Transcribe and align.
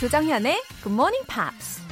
조정현의 0.00 0.62
Good 0.82 0.94
Morning 0.94 1.26
Pops. 1.28 1.82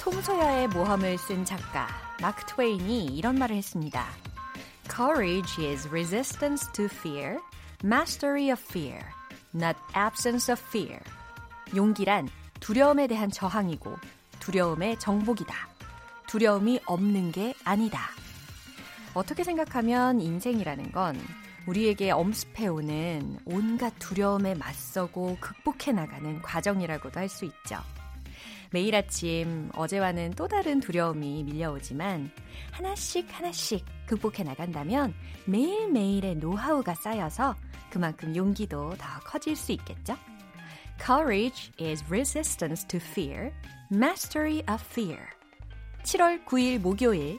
톰 0.00 0.22
소여의 0.22 0.68
모험을 0.68 1.18
쓴 1.18 1.44
작가 1.44 1.86
마크 2.22 2.46
트웨인이 2.46 3.04
이런 3.04 3.34
말을 3.34 3.54
했습니다. 3.56 4.06
Courage 4.90 5.62
is 5.62 5.86
resistance 5.88 6.66
to 6.72 6.86
fear, 6.86 7.40
mastery 7.84 8.48
of 8.50 8.58
fear, 8.58 9.02
not 9.54 9.78
absence 9.94 10.50
of 10.50 10.58
fear. 10.66 10.98
용기란 11.76 12.30
두려움에 12.60 13.06
대한 13.06 13.30
저항이고 13.30 13.94
두려움의 14.40 14.98
정복이다. 14.98 15.54
두려움이 16.26 16.80
없는 16.86 17.32
게 17.32 17.52
아니다. 17.64 18.23
어떻게 19.14 19.44
생각하면 19.44 20.20
인생이라는 20.20 20.92
건 20.92 21.16
우리에게 21.66 22.10
엄습해오는 22.10 23.38
온갖 23.46 23.94
두려움에 23.98 24.54
맞서고 24.54 25.38
극복해 25.40 25.92
나가는 25.92 26.42
과정이라고도 26.42 27.20
할 27.20 27.28
수 27.28 27.44
있죠. 27.46 27.78
매일 28.70 28.96
아침 28.96 29.70
어제와는 29.74 30.32
또 30.32 30.48
다른 30.48 30.80
두려움이 30.80 31.44
밀려오지만 31.44 32.30
하나씩 32.72 33.26
하나씩 33.30 33.84
극복해 34.06 34.42
나간다면 34.42 35.14
매일매일의 35.46 36.36
노하우가 36.36 36.94
쌓여서 36.96 37.54
그만큼 37.90 38.34
용기도 38.34 38.94
더 38.96 39.20
커질 39.20 39.54
수 39.54 39.70
있겠죠? 39.72 40.16
Courage 41.00 41.72
is 41.80 42.04
resistance 42.08 42.86
to 42.88 42.98
fear, 43.00 43.52
mastery 43.92 44.58
of 44.68 44.82
fear. 44.90 45.22
7월 46.02 46.44
9일 46.44 46.80
목요일 46.80 47.38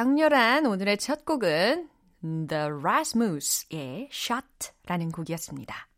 강렬한 0.00 0.64
오늘의 0.64 0.96
첫 0.96 1.26
곡은 1.26 1.90
The 2.22 2.70
Rasmus의 2.82 4.08
Shot라는 4.10 5.12
곡이었습니다. 5.12 5.88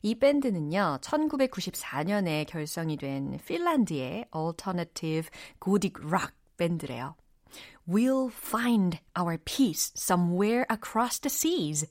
이 0.00 0.14
밴드는요, 0.14 0.96
1994년에 1.02 2.46
결성이 2.46 2.96
된 2.96 3.38
핀란드의 3.46 4.28
Alternative 4.34 5.28
Gothic 5.62 6.02
Rock 6.06 6.32
밴드래요. 6.56 7.16
We'll 7.86 8.32
find 8.32 9.00
our 9.20 9.36
peace 9.44 9.92
somewhere 9.94 10.64
across 10.72 11.20
the 11.20 11.30
seas. 11.30 11.86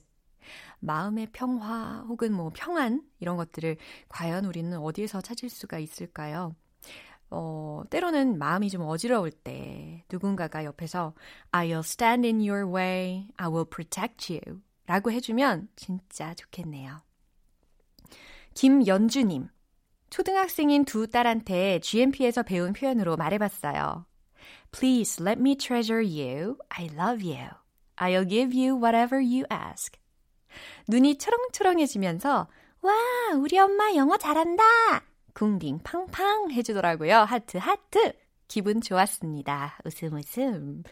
마음의 0.80 1.28
평화 1.30 2.04
혹은 2.08 2.32
뭐 2.32 2.50
평안 2.52 3.00
이런 3.20 3.36
것들을 3.36 3.76
과연 4.08 4.44
우리는 4.44 4.76
어디에서 4.76 5.20
찾을 5.20 5.48
수가 5.48 5.78
있을까요? 5.78 6.56
어, 7.36 7.82
때로는 7.90 8.38
마음이 8.38 8.70
좀 8.70 8.82
어지러울 8.82 9.32
때 9.32 10.04
누군가가 10.10 10.64
옆에서 10.64 11.14
I'll 11.50 11.80
stand 11.80 12.26
in 12.26 12.36
your 12.36 12.72
way, 12.72 13.28
I 13.36 13.48
will 13.48 13.68
protect 13.68 14.32
you 14.32 14.60
라고 14.86 15.10
해주면 15.10 15.68
진짜 15.74 16.32
좋겠네요. 16.34 17.02
김연주님, 18.54 19.48
초등학생인 20.10 20.84
두 20.84 21.08
딸한테 21.08 21.80
GMP에서 21.80 22.44
배운 22.44 22.72
표현으로 22.72 23.16
말해봤어요. 23.16 24.06
Please 24.70 25.24
let 25.24 25.40
me 25.40 25.56
treasure 25.56 26.04
you. 26.04 26.56
I 26.68 26.88
love 26.92 27.24
you. 27.24 27.48
I'll 27.96 28.28
give 28.28 28.56
you 28.56 28.76
whatever 28.76 29.16
you 29.16 29.44
ask. 29.50 29.98
눈이 30.86 31.18
초롱초롱해지면서 31.18 32.46
와, 32.82 32.92
우리 33.36 33.58
엄마 33.58 33.92
영어 33.96 34.16
잘한다. 34.16 34.62
궁디 35.34 35.80
팡팡 35.82 36.50
해주더라고요. 36.52 37.16
하트 37.18 37.58
하트. 37.58 38.12
기분 38.46 38.80
좋았습니다. 38.80 39.78
웃음 39.84 40.14
웃음. 40.14 40.82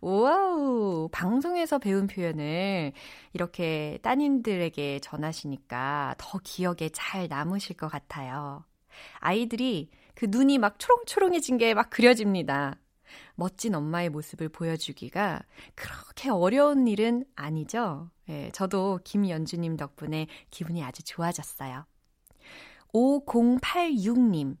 Wow. 0.00 1.08
방송에서 1.10 1.78
배운 1.78 2.06
표현을 2.06 2.92
이렇게 3.32 3.98
따님들에게 4.02 5.00
전하시니까 5.00 6.14
더 6.18 6.38
기억에 6.44 6.90
잘 6.92 7.26
남으실 7.28 7.76
것 7.76 7.88
같아요. 7.88 8.64
아이들이 9.18 9.90
그 10.14 10.26
눈이 10.28 10.58
막 10.58 10.78
초롱초롱해진 10.78 11.58
게 11.58 11.74
막 11.74 11.90
그려집니다. 11.90 12.76
멋진 13.34 13.74
엄마의 13.74 14.10
모습을 14.10 14.48
보여주기가 14.50 15.40
그렇게 15.74 16.28
어려운 16.30 16.86
일은 16.86 17.24
아니죠. 17.36 18.10
예, 18.28 18.50
저도 18.52 19.00
김연주님 19.02 19.76
덕분에 19.76 20.26
기분이 20.50 20.84
아주 20.84 21.02
좋아졌어요. 21.04 21.84
5086님. 22.94 24.56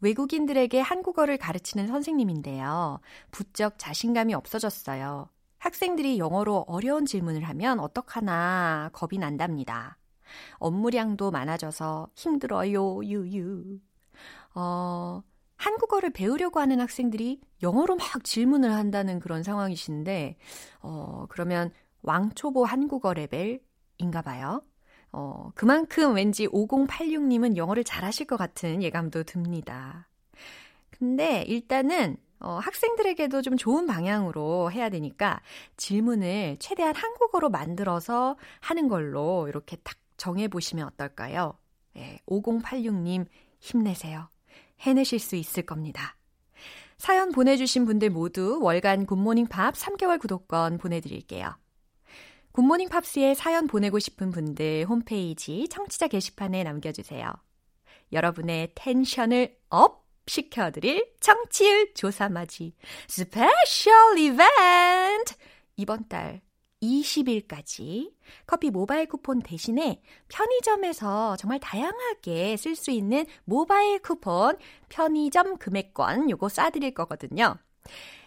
외국인들에게 0.00 0.80
한국어를 0.80 1.38
가르치는 1.38 1.86
선생님인데요. 1.86 3.00
부쩍 3.30 3.78
자신감이 3.78 4.34
없어졌어요. 4.34 5.28
학생들이 5.58 6.18
영어로 6.18 6.64
어려운 6.68 7.06
질문을 7.06 7.42
하면 7.44 7.80
어떡하나 7.80 8.90
겁이 8.92 9.18
난답니다. 9.18 9.98
업무량도 10.58 11.30
많아져서 11.30 12.08
힘들어요, 12.14 13.04
유유. 13.04 13.78
어, 14.54 15.22
한국어를 15.56 16.10
배우려고 16.10 16.60
하는 16.60 16.80
학생들이 16.80 17.40
영어로 17.62 17.96
막 17.96 18.22
질문을 18.22 18.72
한다는 18.72 19.18
그런 19.18 19.42
상황이신데, 19.42 20.36
어, 20.80 21.26
그러면 21.28 21.72
왕초보 22.02 22.64
한국어 22.64 23.14
레벨인가 23.14 24.22
봐요. 24.22 24.62
어, 25.12 25.50
그만큼 25.54 26.14
왠지 26.14 26.46
5086님은 26.48 27.56
영어를 27.56 27.84
잘하실 27.84 28.26
것 28.26 28.36
같은 28.36 28.82
예감도 28.82 29.24
듭니다. 29.24 30.08
근데 30.90 31.42
일단은 31.42 32.16
어, 32.38 32.58
학생들에게도 32.58 33.42
좀 33.42 33.56
좋은 33.56 33.86
방향으로 33.86 34.70
해야 34.70 34.90
되니까 34.90 35.40
질문을 35.76 36.56
최대한 36.58 36.94
한국어로 36.94 37.48
만들어서 37.48 38.36
하는 38.60 38.88
걸로 38.88 39.48
이렇게 39.48 39.76
딱 39.76 39.96
정해보시면 40.16 40.86
어떨까요? 40.86 41.58
예, 41.96 42.20
5086님 42.26 43.26
힘내세요. 43.60 44.28
해내실 44.80 45.18
수 45.18 45.36
있을 45.36 45.64
겁니다. 45.64 46.16
사연 46.98 47.30
보내주신 47.30 47.84
분들 47.84 48.10
모두 48.10 48.58
월간 48.62 49.06
굿모닝 49.06 49.46
팝 49.46 49.74
3개월 49.74 50.18
구독권 50.18 50.78
보내드릴게요. 50.78 51.54
굿모닝 52.56 52.88
팝스에 52.88 53.34
사연 53.34 53.66
보내고 53.66 53.98
싶은 53.98 54.30
분들 54.30 54.86
홈페이지 54.88 55.68
청취자 55.68 56.08
게시판에 56.08 56.64
남겨주세요. 56.64 57.30
여러분의 58.12 58.72
텐션을 58.74 59.58
up 59.68 60.06
시켜드릴 60.26 61.16
청취율 61.20 61.92
조사맞이 61.92 62.74
special 63.08 64.18
이벤트! 64.18 65.34
이번 65.76 66.08
달 66.08 66.40
20일까지 66.82 68.14
커피 68.46 68.70
모바일 68.70 69.06
쿠폰 69.06 69.40
대신에 69.40 70.00
편의점에서 70.28 71.36
정말 71.36 71.60
다양하게 71.60 72.56
쓸 72.56 72.74
수 72.74 72.90
있는 72.90 73.26
모바일 73.44 73.98
쿠폰 73.98 74.56
편의점 74.88 75.58
금액권 75.58 76.30
요거 76.30 76.46
쏴드릴 76.46 76.94
거거든요. 76.94 77.58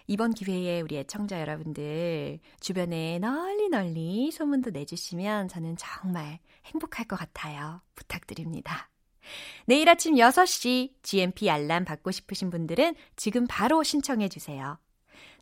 이번 0.09 0.33
기회에 0.33 0.81
우리 0.81 0.97
애청자 0.97 1.39
여러분들 1.39 2.39
주변에 2.59 3.19
널리 3.19 3.69
널리 3.69 4.31
소문도 4.31 4.71
내주시면 4.71 5.49
저는 5.49 5.75
정말 5.77 6.39
행복할 6.65 7.05
것 7.05 7.15
같아요. 7.15 7.81
부탁드립니다. 7.93 8.89
내일 9.67 9.87
아침 9.87 10.15
6시 10.15 10.95
GMP 11.03 11.51
알람 11.51 11.85
받고 11.85 12.09
싶으신 12.09 12.49
분들은 12.49 12.95
지금 13.17 13.45
바로 13.47 13.83
신청해 13.83 14.29
주세요. 14.29 14.79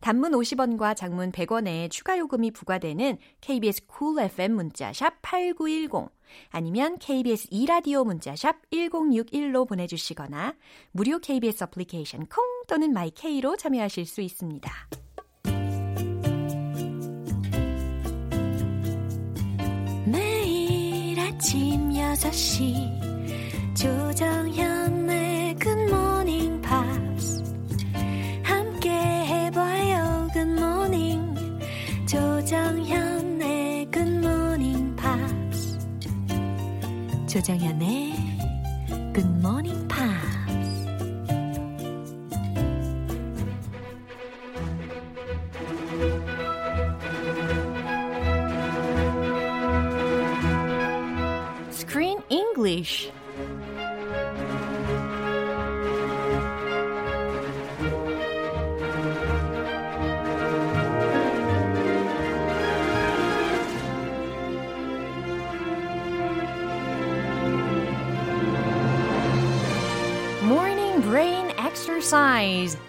단문 0.02 0.32
50원과 0.32 0.96
장문 0.96 1.32
100원의 1.32 1.92
추가 1.92 2.18
요금이 2.18 2.52
부과되는 2.52 3.18
KBS 3.42 3.86
쿨 3.88 4.08
cool 4.08 4.26
FM 4.26 4.54
문자샵 4.54 5.22
8910 5.22 6.10
아니면 6.50 6.98
KBS 7.00 7.50
2라디오 7.50 8.06
문자샵 8.06 8.70
1061로 8.72 9.68
보내주시거나 9.68 10.56
무료 10.92 11.20
KBS 11.20 11.64
어플리케이션 11.66 12.28
콩 12.28 12.44
또는 12.68 12.94
마이케이로 12.94 13.58
참여하실 13.58 14.06
수 14.06 14.22
있습니다. 14.22 14.72
매일 20.06 21.20
아침 21.20 21.90
6시 21.90 23.76
조정현의 23.76 25.56
굿모닝 25.56 26.62
조정현의 37.38 38.17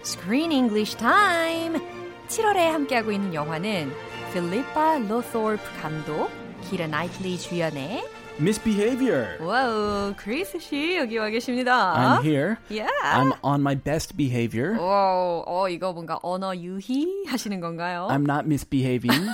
Screen 0.03 0.51
English 0.51 0.97
Time. 0.97 1.79
7월에 2.27 2.57
함께하고 2.57 3.11
있는 3.11 3.33
영화는 3.33 3.91
필리파 4.33 4.99
로토르프 4.99 5.81
감독, 5.81 6.29
키라 6.69 6.87
나이틀리 6.87 7.37
주연의 7.37 8.03
Misbehavior. 8.40 9.38
와우, 9.40 10.12
크리스 10.16 10.58
씨 10.58 10.96
여기 10.96 11.18
와 11.18 11.28
계십니다. 11.30 12.18
I'm 12.18 12.24
here. 12.24 12.56
Yeah. 12.68 12.90
I'm 13.00 13.32
on 13.44 13.60
my 13.60 13.76
best 13.76 14.16
behavior. 14.16 14.76
오, 14.76 15.44
어, 15.46 15.68
이거 15.68 15.92
뭔가 15.92 16.18
언어 16.20 16.52
유희 16.56 17.26
하시는 17.28 17.60
건가요? 17.60 18.08
I'm 18.10 18.28
not 18.28 18.44
misbehaving. 18.46 19.28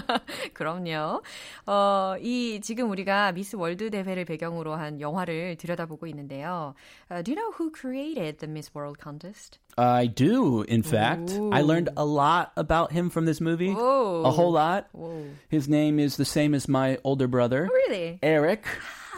그럼요. 0.53 1.21
어, 1.67 2.15
이 2.21 2.61
지금 2.61 2.89
우리가 2.91 3.33
미스 3.33 3.57
월드 3.57 3.89
대회를 3.89 4.23
배경으로 4.23 4.75
한 4.75 5.01
영화를 5.01 5.57
들여다보고 5.57 6.07
있는데요. 6.07 6.75
Uh, 7.11 7.21
do 7.21 7.33
you 7.33 7.35
know 7.35 7.51
who 7.51 7.69
created 7.71 8.39
the 8.39 8.47
Miss 8.47 8.71
World 8.73 8.97
contest? 9.03 9.59
I 9.77 10.07
do, 10.07 10.61
in 10.69 10.83
fact. 10.83 11.31
I 11.51 11.59
Ooh. 11.59 11.65
learned 11.65 11.89
a 11.97 12.05
lot 12.05 12.53
about 12.55 12.93
him 12.93 13.09
from 13.09 13.25
this 13.25 13.41
movie. 13.41 13.73
Whoa. 13.73 14.23
A 14.23 14.31
whole 14.31 14.53
lot. 14.53 14.87
Whoa. 14.93 15.25
His 15.49 15.67
name 15.67 15.99
is 15.99 16.15
the 16.15 16.23
same 16.23 16.53
as 16.55 16.69
my 16.69 16.97
older 17.03 17.27
brother, 17.27 17.67
Really? 17.69 18.17
Eric. 18.23 18.48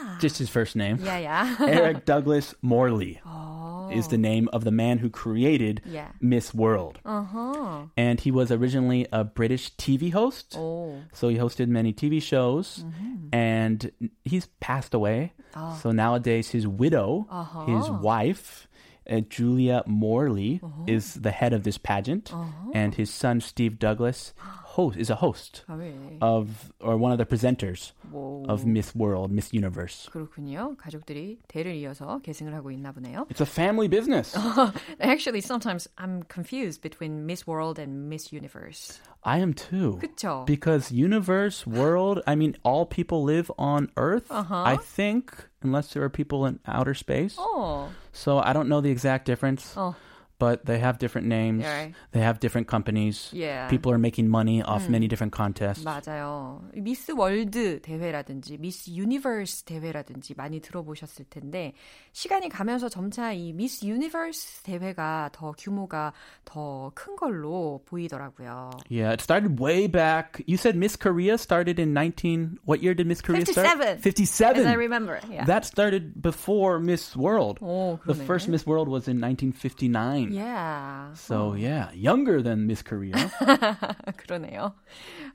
Ah. 0.02 0.18
Just 0.20 0.38
his 0.38 0.48
first 0.48 0.74
name. 0.76 0.98
Yeah, 1.00 1.18
yeah. 1.18 1.56
Eric 1.60 2.04
Douglas 2.04 2.54
Morley 2.60 3.20
oh. 3.24 3.90
is 3.92 4.08
the 4.08 4.18
name 4.18 4.48
of 4.52 4.64
the 4.64 4.70
man 4.70 4.98
who 4.98 5.08
created 5.10 5.80
Yeah. 5.84 6.08
Miss 6.20 6.52
World. 6.52 6.98
Uh-huh. 7.04 7.86
And 7.96 8.20
he 8.20 8.30
was 8.30 8.50
originally 8.50 9.06
a 9.12 9.24
British 9.24 9.74
TV 9.76 10.12
host. 10.12 10.56
오. 10.56 11.02
So 11.12 11.28
he 11.28 11.36
hosted 11.36 11.68
many 11.68 11.92
TV 11.92 12.20
shows, 12.20 12.84
mm-hmm. 12.84 13.28
and 13.32 13.92
he's 14.24 14.46
passed 14.60 14.94
away. 14.94 15.32
Oh. 15.54 15.78
So 15.82 15.92
nowadays, 15.92 16.50
his 16.50 16.66
widow, 16.66 17.26
uh-huh. 17.30 17.66
his 17.66 17.90
wife, 17.90 18.66
uh, 19.08 19.20
Julia 19.20 19.82
Morley, 19.86 20.60
uh-huh. 20.62 20.84
is 20.86 21.14
the 21.14 21.30
head 21.30 21.52
of 21.52 21.62
this 21.62 21.78
pageant, 21.78 22.32
uh-huh. 22.32 22.70
and 22.74 22.94
his 22.94 23.10
son 23.10 23.40
Steve 23.40 23.78
Douglas 23.78 24.32
host 24.71 24.97
is 24.97 25.09
a 25.09 25.15
host 25.15 25.63
아, 25.67 25.75
왜? 25.77 25.93
of 26.21 26.71
or 26.79 26.97
one 26.97 27.11
of 27.11 27.17
the 27.17 27.25
presenters 27.25 27.91
오. 28.13 28.45
of 28.47 28.65
Miss 28.65 28.95
World, 28.95 29.31
Miss 29.31 29.53
Universe. 29.53 30.09
그렇군요. 30.11 30.75
가족들이 30.77 31.39
대를 31.47 31.75
이어서 31.75 32.19
계승을 32.23 32.53
하고 32.53 32.71
있나 32.71 32.91
보네요. 32.91 33.27
It's 33.29 33.41
a 33.41 33.45
family 33.45 33.87
business. 33.87 34.35
Actually, 34.99 35.41
sometimes 35.41 35.87
I'm 35.97 36.23
confused 36.29 36.81
between 36.81 37.25
Miss 37.25 37.45
World 37.47 37.79
and 37.79 38.09
Miss 38.09 38.31
Universe. 38.31 38.99
I 39.23 39.39
am 39.39 39.53
too. 39.53 39.99
그쵸? 40.01 40.45
Because 40.45 40.91
universe, 40.91 41.65
world, 41.67 42.21
I 42.27 42.35
mean, 42.35 42.55
all 42.63 42.85
people 42.85 43.23
live 43.23 43.51
on 43.57 43.89
Earth. 43.97 44.27
I 44.31 44.77
think, 44.77 45.33
unless 45.61 45.93
there 45.93 46.03
are 46.03 46.09
people 46.09 46.45
in 46.45 46.59
outer 46.65 46.93
space. 46.93 47.35
어. 47.37 47.89
So 48.13 48.39
I 48.39 48.53
don't 48.53 48.69
know 48.69 48.79
the 48.79 48.89
exact 48.89 49.25
difference, 49.25 49.73
어. 49.75 49.95
but 50.41 50.65
they 50.67 50.77
have 50.77 50.99
different 50.99 51.25
names. 51.27 51.65
Right. 51.65 51.93
They 52.11 52.19
have 52.21 52.39
different 52.39 52.67
companies. 52.67 53.29
Yeah. 53.33 53.67
People 53.69 53.91
are 53.91 53.97
making 53.97 54.29
money 54.29 54.61
off 54.61 54.87
many 54.87 55.07
different 55.07 55.33
contests. 55.33 55.83
맞아요. 55.83 56.61
미스 56.75 57.11
월드 57.11 57.81
대회라든지 57.81 58.59
미스 58.59 58.91
유니버스 58.91 59.63
대회라든지 59.65 60.35
많이 60.35 60.59
들어보셨을 60.61 61.25
텐데 61.31 61.73
시간이 62.11 62.49
가면서 62.49 62.87
점차 62.87 63.33
이 63.33 63.51
미스 63.53 63.83
유니버스 63.85 64.61
대회가 64.61 65.29
더 65.33 65.53
규모가 65.57 66.13
더 66.45 66.91
큰 66.93 67.15
걸로 67.15 67.81
보이더라고요. 67.85 68.71
Yeah, 68.89 69.11
it 69.13 69.21
started 69.21 69.59
way 69.59 69.87
back. 69.87 70.43
You 70.45 70.57
said 70.57 70.75
Miss 70.77 70.95
Korea 70.95 71.39
started 71.39 71.79
in 71.79 71.93
19. 71.93 72.59
What 72.63 72.83
year 72.83 72.93
did 72.93 73.07
Miss 73.07 73.21
Korea 73.21 73.41
57. 73.41 73.65
start? 73.65 73.99
57. 74.01 74.61
As 74.61 74.67
I 74.67 74.73
remember. 74.73 75.19
Yeah. 75.31 75.45
That 75.45 75.65
started 75.65 76.21
before 76.21 76.79
Miss 76.79 77.15
World. 77.15 77.57
오, 77.61 77.97
the 78.05 78.13
그러네. 78.13 78.25
first 78.27 78.47
Miss 78.49 78.67
World 78.67 78.87
was 78.87 79.07
in 79.07 79.19
1959. 79.19 80.27
Yeah. 80.32 81.12
So 81.14 81.54
yeah, 81.54 81.92
younger 81.92 82.42
than 82.42 82.66
Miss 82.66 82.82
Korea. 82.82 83.12
그러네요. 84.16 84.74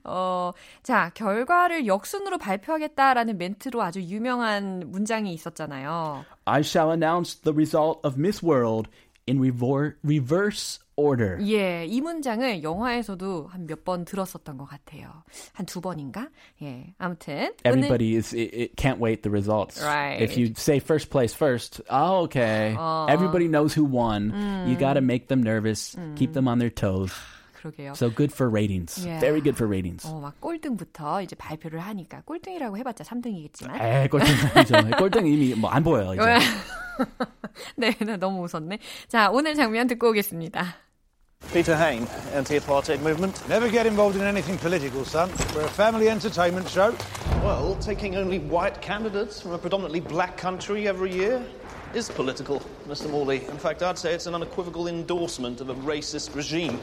어, 0.04 0.52
자, 0.82 1.10
결과를 1.14 1.86
역순으로 1.86 2.38
발표하겠다라는 2.38 3.38
멘트로 3.38 3.80
아주 3.80 4.02
유명한 4.02 4.82
문장이 4.86 5.32
있었잖아요. 5.34 6.24
I 6.46 6.62
shall 6.62 6.90
announce 6.90 7.36
the 7.36 7.54
result 7.54 8.00
of 8.02 8.18
Miss 8.18 8.42
World 8.42 8.88
in 9.26 9.38
reverse 9.40 10.80
order. 10.98 11.38
예, 11.46 11.86
이 11.86 12.00
문장을 12.00 12.62
영화에서도 12.62 13.46
한 13.48 13.66
몇 13.66 13.84
번 13.84 14.04
들었었던 14.04 14.58
것 14.58 14.64
같아요. 14.66 15.22
한 15.54 15.64
두 15.64 15.80
번인가? 15.80 16.28
예, 16.62 16.92
아무튼 16.98 17.54
오늘 17.64 17.84
Everybody 17.86 18.16
is 18.16 18.34
it, 18.34 18.50
it 18.54 18.76
can't 18.76 18.98
wait 18.98 19.22
the 19.22 19.30
results. 19.30 19.80
Right. 19.82 20.20
If 20.20 20.36
you 20.36 20.52
say 20.56 20.80
first 20.80 21.10
place 21.10 21.32
first, 21.32 21.80
oh 21.88 22.24
okay. 22.24 22.76
Everybody 23.08 23.46
knows 23.48 23.72
who 23.72 23.84
won. 23.84 24.32
You 24.66 24.76
got 24.76 24.94
to 24.94 25.00
make 25.00 25.28
them 25.28 25.42
nervous, 25.42 25.96
keep 26.16 26.32
them 26.34 26.48
on 26.48 26.58
their 26.58 26.70
toes. 26.70 27.12
그러게요. 27.58 27.96
So 27.96 28.08
good 28.08 28.30
for 28.32 28.48
ratings. 28.48 29.04
Yeah. 29.04 29.18
Very 29.18 29.40
good 29.40 29.56
for 29.56 29.66
ratings. 29.66 30.06
어, 30.06 30.20
막 30.20 30.40
꼴등부터 30.40 31.22
이제 31.22 31.34
발표를 31.34 31.80
하니까 31.80 32.22
꼴등이라고 32.22 32.78
해봤자 32.78 33.02
3등이겠지만. 33.02 33.80
에이, 33.82 34.08
꼴등 34.08 34.26
아니죠. 34.54 34.74
꼴등 34.96 35.26
이미 35.26 35.54
뭐 35.54 35.68
안 35.70 35.82
보여요, 35.82 36.14
이제. 36.14 36.22
네, 37.76 37.90
나 38.06 38.16
너무 38.16 38.44
웃었네. 38.44 38.78
자, 39.08 39.30
오늘 39.30 39.56
장면 39.56 39.88
듣고 39.88 40.10
오겠습니다. 40.10 40.64
Peter 41.53 41.75
Hain, 41.75 42.07
anti-apartheid 42.33 43.01
movement. 43.01 43.47
Never 43.47 43.69
get 43.69 43.85
involved 43.85 44.15
in 44.15 44.23
anything 44.23 44.57
political, 44.57 45.05
son. 45.05 45.29
We're 45.53 45.65
a 45.65 45.69
family 45.69 46.09
entertainment 46.09 46.67
show. 46.67 46.95
Well, 47.43 47.75
taking 47.79 48.15
only 48.15 48.39
white 48.39 48.81
candidates 48.81 49.39
from 49.39 49.51
a 49.51 49.59
predominantly 49.59 49.99
black 49.99 50.35
country 50.35 50.87
every 50.87 51.13
year 51.13 51.45
is 51.93 52.09
political, 52.09 52.59
Mr. 52.87 53.07
Morley. 53.07 53.45
In 53.45 53.59
fact, 53.59 53.83
I'd 53.83 53.99
say 53.99 54.15
it's 54.15 54.25
an 54.25 54.33
unequivocal 54.33 54.87
endorsement 54.87 55.61
of 55.61 55.69
a 55.69 55.75
racist 55.75 56.35
regime. 56.35 56.79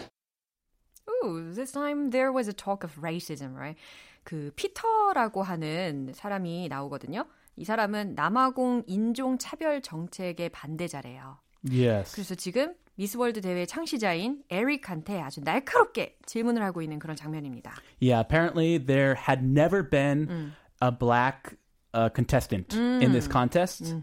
Ooh, 1.25 1.53
this 1.53 1.73
time 1.73 2.11
there 2.11 2.31
was 2.31 2.47
a 2.47 2.53
talk 2.53 2.85
of 2.85 2.95
racism, 3.00 3.57
right? 3.57 3.77
그 4.23 4.53
피터라고 4.55 5.43
하는 5.43 6.12
사람이 6.15 6.69
나오거든요. 6.69 7.25
이 7.57 7.65
사람은 7.65 8.15
남아공 8.15 8.85
인종 8.87 9.37
차별 9.39 9.83
정책의 9.83 10.50
반대자래요. 10.50 11.39
Yes. 11.69 12.15
그래서 12.15 12.35
지금 12.37 12.75
미스 12.97 13.17
월드 13.17 13.41
대회 13.41 13.65
창시자인 13.65 14.43
에릭한테 14.50 15.21
아주 15.21 15.41
날카롭게 15.43 16.19
질문을 16.27 16.62
하고 16.62 16.83
있는 16.83 16.99
그런 16.99 17.17
장면입니다. 17.17 17.73
Yeah, 18.00 18.21
apparently 18.21 18.79
there 18.79 19.15
had 19.15 19.43
never 19.43 19.83
been 19.83 20.53
a 20.83 20.91
black 20.93 21.57
uh, 21.95 22.11
contestant 22.11 22.75
in 22.75 23.12
this 23.12 23.27
contest. 23.27 23.95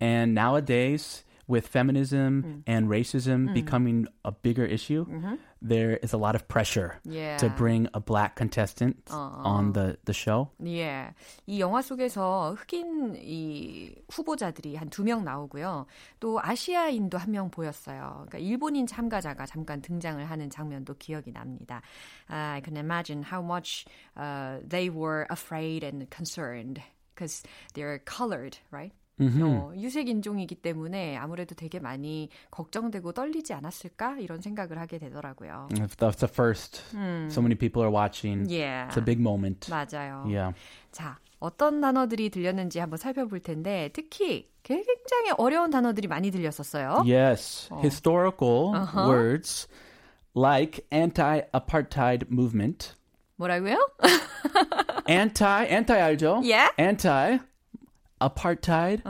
And 0.00 0.34
nowadays, 0.34 1.24
with 1.46 1.66
feminism 1.66 2.62
and 2.66 2.88
racism 2.88 3.52
becoming 3.54 4.06
a 4.24 4.32
bigger 4.32 4.64
issue, 4.64 5.06
there 5.62 5.96
is 6.02 6.12
a 6.12 6.16
lot 6.16 6.36
of 6.36 6.46
pressure 6.46 7.00
Yeah. 7.04 7.36
to 7.38 7.48
bring 7.50 7.88
a 7.92 7.98
black 8.00 8.36
contestant 8.36 8.96
on 9.10 9.72
the, 9.72 9.96
the 10.04 10.12
show. 10.14 10.50
예. 10.64 11.12
이 11.46 11.58
영화 11.60 11.82
속에서 11.82 12.54
흑인 12.56 13.16
이 13.16 13.94
후보자들이 14.08 14.76
한 14.76 14.88
두 14.88 15.02
명 15.02 15.24
나오고요. 15.24 15.86
또 16.20 16.38
아시아인도 16.40 17.18
한 17.18 17.32
명 17.32 17.50
보였어요. 17.50 18.24
그러니까 18.28 18.38
일본인 18.38 18.86
참가자가 18.86 19.46
잠깐 19.46 19.82
등장을 19.82 20.24
하는 20.24 20.48
장면도 20.48 20.94
기억이 20.94 21.32
납니다. 21.32 21.82
I 22.28 22.60
can 22.64 22.76
imagine 22.76 23.24
how 23.24 23.42
much 23.42 23.84
uh, 24.16 24.60
they 24.68 24.88
were 24.90 25.26
afraid 25.30 25.82
and 25.84 26.08
concerned 26.10 26.80
because 27.14 27.42
they're 27.74 27.98
colored, 28.04 28.58
right? 28.70 28.92
어, 29.19 29.71
유색 29.75 30.09
인종이기 30.09 30.55
때문에 30.55 31.15
아무래도 31.17 31.55
되게 31.55 31.79
많이 31.79 32.29
걱정되고 32.51 33.11
떨리지 33.13 33.53
않았을까 33.53 34.17
이런 34.19 34.41
생각을 34.41 34.79
하게 34.79 34.97
되더라고요. 34.97 35.69
If 35.79 35.95
that's 35.97 36.17
the 36.17 36.31
first, 36.31 36.81
so 37.29 37.41
many 37.41 37.55
people 37.55 37.83
are 37.83 37.91
watching. 37.93 38.49
Yeah. 38.49 38.89
It's 38.89 38.97
a 38.97 39.03
big 39.03 39.19
moment. 39.21 39.69
맞아요. 39.69 40.25
Yeah. 40.27 40.53
자, 40.91 41.19
어떤 41.39 41.81
단어들이 41.81 42.29
들렸는지 42.29 42.79
한번 42.79 42.97
살펴볼 42.97 43.39
텐데 43.41 43.89
특히 43.93 44.49
굉장히 44.63 45.31
어려운 45.37 45.69
단어들이 45.69 46.07
많이 46.07 46.31
들렸었어요. 46.31 47.03
Yes, 47.05 47.69
historical 47.83 48.73
words 48.95 49.67
like 50.35 50.85
anti-apartheid 50.91 52.31
movement. 52.31 52.95
뭐라고요? 53.35 53.77
Anti, 55.09 55.67
anti 55.67 55.99
알죠? 55.99 56.41
Yeah. 56.43 56.71
Anti-apartheid 58.23 59.01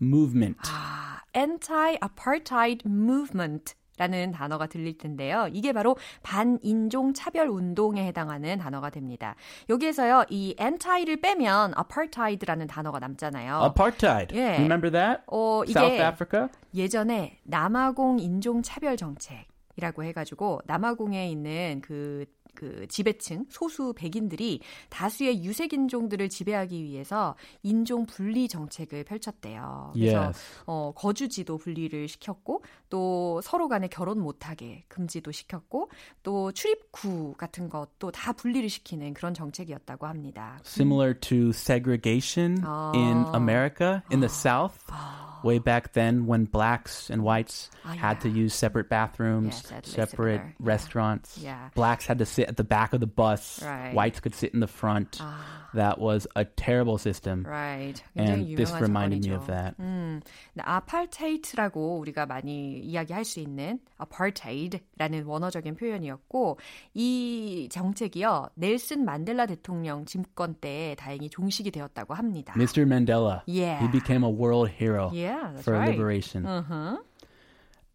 movement. 0.00 0.58
아, 0.64 1.20
anti-apartheid 1.34 2.82
movement. 2.86 3.74
라는 3.98 4.30
단어가 4.30 4.68
들릴 4.68 4.96
텐데요. 4.96 5.48
이게 5.52 5.72
바로 5.72 5.96
반인종 6.22 7.14
차별 7.14 7.48
운동에 7.48 8.06
해당하는 8.06 8.58
단어가 8.58 8.90
됩니다. 8.90 9.34
여기에서요, 9.68 10.26
이 10.30 10.54
anti를 10.60 11.20
빼면 11.20 11.74
apartheid라는 11.76 12.68
단어가 12.68 13.00
남잖아요. 13.00 13.60
Apartheid. 13.64 14.32
Yeah. 14.32 14.62
Remember 14.62 14.92
that? 14.92 15.22
어, 15.26 15.64
이게 15.64 15.72
South 15.72 16.00
Africa? 16.00 16.48
예전에 16.76 17.40
남아공 17.42 18.20
인종 18.20 18.62
차별 18.62 18.96
정책 18.96 19.48
이라고 19.76 20.04
해가지고 20.04 20.60
남아공에 20.66 21.28
있는 21.30 21.80
그, 21.84 22.24
그 22.58 22.88
지배층 22.88 23.44
소수 23.50 23.92
백인들이 23.96 24.58
다수의 24.88 25.44
유색 25.44 25.72
인종들을 25.72 26.28
지배하기 26.28 26.82
위해서 26.82 27.36
인종 27.62 28.04
분리 28.04 28.48
정책을 28.48 29.04
펼쳤대요. 29.04 29.92
그래서 29.94 30.20
Yes. 30.26 30.40
어, 30.66 30.92
거주지도 30.96 31.56
분리를 31.56 32.08
시켰고 32.08 32.64
또 32.88 33.40
서로 33.42 33.68
간에 33.68 33.88
결혼 33.88 34.18
못하게 34.20 34.84
금지도 34.88 35.30
시켰고 35.32 35.90
또 36.22 36.52
출입구 36.52 37.34
같은 37.36 37.68
것도 37.68 38.10
다 38.10 38.32
분리를 38.32 38.68
시키는 38.68 39.14
그런 39.14 39.34
정책이었다고 39.34 40.06
합니다. 40.06 40.58
Similar 40.64 41.14
to 41.20 41.50
segregation 41.52 42.64
in 42.94 43.24
America, 43.34 44.02
in 44.10 44.20
the 44.20 44.28
South. 44.28 44.76
Way 45.44 45.60
back 45.60 45.92
then, 45.92 46.26
when 46.26 46.46
blacks 46.46 47.08
and 47.10 47.22
whites 47.22 47.70
Ah, 47.84 47.94
had 47.94 48.20
to 48.22 48.28
yeah. 48.28 48.42
use 48.42 48.54
separate 48.54 48.88
bathrooms, 48.88 49.54
sadly 49.62 49.92
separate 49.92 50.42
similar. 50.42 50.54
Yeah. 50.58 50.66
restaurants. 50.66 51.38
Yeah. 51.38 51.70
Blacks 51.76 52.06
had 52.08 52.18
to 52.18 52.26
sit 52.26 52.48
at 52.48 52.56
the 52.56 52.64
back 52.64 52.92
of 52.92 52.98
the 52.98 53.06
bus. 53.06 53.62
Right. 53.62 53.92
Ah. 53.92 53.94
Whites 53.94 54.18
could 54.18 54.34
sit 54.34 54.52
in 54.52 54.58
the 54.58 54.66
front. 54.66 55.22
That 55.74 56.00
was 56.00 56.26
a 56.34 56.44
terrible 56.44 56.98
system. 56.98 57.44
Right. 57.46 58.02
And 58.16 58.56
this 58.56 58.72
reminded 58.80 59.22
me 59.22 59.30
사건이죠. 59.30 59.36
of 59.36 59.46
that. 59.46 59.74
음, 59.78 60.22
아파테이트라고 60.58 61.98
우리가 62.00 62.26
많이 62.26 62.77
이야기할 62.78 63.24
수 63.24 63.40
있는 63.40 63.80
apartheid라는 63.98 65.24
원어적인 65.24 65.76
표현이었고 65.76 66.58
이 66.94 67.68
정책이요 67.70 68.50
넬슨 68.54 69.04
만델라 69.04 69.46
대통령 69.46 70.04
집권 70.04 70.54
때 70.54 70.94
다행히 70.98 71.28
종식이 71.28 71.70
되었다고 71.70 72.14
합니다. 72.14 72.54
Mr. 72.56 72.84
Mandela. 72.86 73.42
Yeah. 73.46 73.84
He 73.84 73.90
became 73.90 74.24
a 74.24 74.30
world 74.30 74.70
hero 74.70 75.10
Yeah, 75.12 75.56
for 75.60 75.74
right. 75.74 75.90
liberation. 75.90 76.46
Uh-huh. 76.46 76.98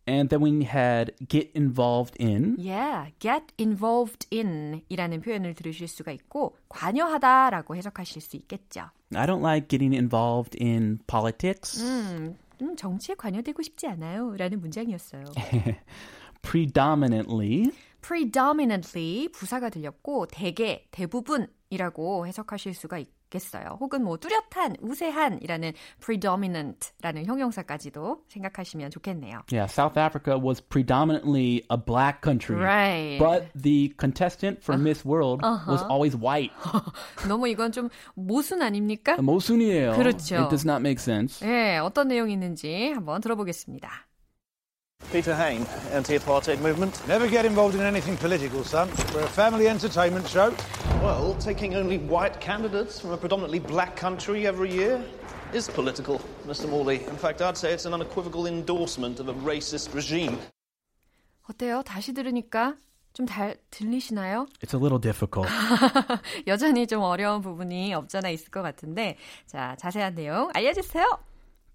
And 0.06 0.30
then 0.30 0.42
we 0.42 0.66
had 0.66 1.13
get 1.30 1.50
involved 1.56 2.18
in. 2.20 2.58
Yeah, 2.60 3.08
get 3.20 3.54
involved 3.58 4.28
in 4.34 4.82
이라는 4.90 5.22
표현을 5.22 5.54
들으실 5.54 5.88
수가 5.88 6.12
있고 6.12 6.58
관여하다라고 6.68 7.78
해석하실 7.78 8.22
수 8.22 8.36
있겠죠. 8.36 8.90
I 9.16 9.25
don't 9.25 9.40
like 9.42 9.70
getting 9.70 9.94
involved 9.96 10.58
in 10.62 11.00
politics. 11.08 11.82
음, 11.82 12.36
음, 12.63 12.75
정치에 12.75 13.15
관여되고 13.15 13.62
싶지 13.62 13.88
않아요. 13.88 14.36
라는 14.38 14.60
문장이었어요. 14.62 15.24
Predominantly. 16.41 17.72
predominantly 18.01 19.29
부사가 19.29 19.70
들렸고 19.70 20.27
대개 20.27 20.86
대부분이라고 20.91 22.27
해석하실 22.27 22.74
수가 22.74 23.00
있 23.00 23.08
겠어요. 23.34 23.78
혹은 23.82 24.04
뭐 24.04 24.18
뚜렷한, 24.18 24.78
우세한이라는 24.80 25.74
predominant라는 26.00 27.25
형용사까지도 27.25 28.24
생각하시면 28.28 28.92
좋겠네요. 28.92 29.42
Yeah, 29.52 29.66
South 29.68 29.98
Africa 29.98 30.38
was 30.38 30.62
predominantly 30.62 31.63
a 31.72 31.78
black 31.78 32.22
country. 32.22 32.56
Right. 32.56 33.18
But 33.18 33.50
the 33.60 33.94
contestant 33.98 34.62
for 34.62 34.78
Miss 34.78 35.04
World 35.04 35.42
was 35.68 35.82
always 35.90 36.16
white. 36.16 36.54
너무 37.28 37.48
이건 37.48 37.72
좀 37.72 37.90
모순 38.13 38.62
아닙니까? 38.62 39.18
모순이에요. 39.18 39.94
그렇죠. 39.94 40.36
It 40.44 40.50
does 40.50 40.66
not 40.66 40.82
make 40.82 41.02
sense. 41.02 41.46
네, 41.46 41.80
어떤 41.80 42.08
내용이 42.08 42.34
있는지 42.34 42.92
한번 42.94 43.20
들어보겠습니다. 43.22 43.90
Peter 45.12 45.35
Hain, 45.35 45.65
anti-apartheid 45.91 46.61
movement. 46.61 47.00
Never 47.09 47.29
get 47.29 47.47
involved 47.47 47.75
in 47.75 47.81
anything 47.81 48.17
political, 48.19 48.62
son. 48.62 48.91
We're 49.15 49.23
a 49.23 49.27
family 49.27 49.67
entertainment 49.67 50.29
show. 50.29 50.53
Well, 51.03 51.35
taking 51.41 51.77
only 51.77 51.97
white 51.97 52.38
candidates 52.41 53.00
from 53.00 53.12
a 53.12 53.17
predominantly 53.17 53.59
black 53.59 53.97
country 53.97 54.47
every 54.47 54.71
year 54.71 55.03
is 55.55 55.67
political, 55.67 56.21
Mr. 56.47 56.69
Morley. 56.69 56.97
In 57.07 57.17
fact, 57.17 57.41
I'd 57.41 57.57
say 57.57 57.73
it's 57.73 57.87
an 57.87 57.95
unequivocal 57.95 58.47
endorsement 58.47 59.19
of 59.19 59.29
a 59.31 59.35
racist 59.35 59.95
regime. 59.95 60.37
어때요? 61.49 61.83
다시 61.83 62.12
들으니까 62.12 62.77
좀 63.15 63.27
잘 63.27 63.57
들리시나요? 63.71 64.47
It's 64.61 64.75
a 64.75 64.79
little 64.79 65.00
difficult. 65.00 65.49
여전히 66.47 66.87
좀 66.87 67.00
어려운 67.00 67.41
부분이 67.41 67.95
없잖아 67.95 68.29
있을 68.29 68.50
것 68.50 68.61
같은데 68.61 69.17
자, 69.47 69.75
자세한 69.79 70.15
내용 70.15 70.50
알려주세요. 70.53 71.07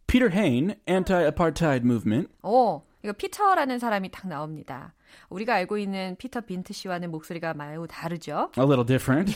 Peter 0.06 0.30
Hain, 0.30 0.76
anti-apartheid 0.88 1.84
movement. 1.84 2.30
오, 2.44 2.84
이거 3.03 3.13
피터라는 3.13 3.79
사람이 3.79 4.11
딱 4.11 4.27
나옵니다. 4.27 4.95
우리가 5.29 5.55
알고 5.55 5.79
있는 5.79 6.17
피터 6.19 6.43
빈트 6.43 6.73
씨와는 6.73 7.11
목소리가 7.11 7.55
매우 7.55 7.87
다르죠. 7.87 8.51
A 8.59 8.65
little 8.65 8.85
different. 8.85 9.35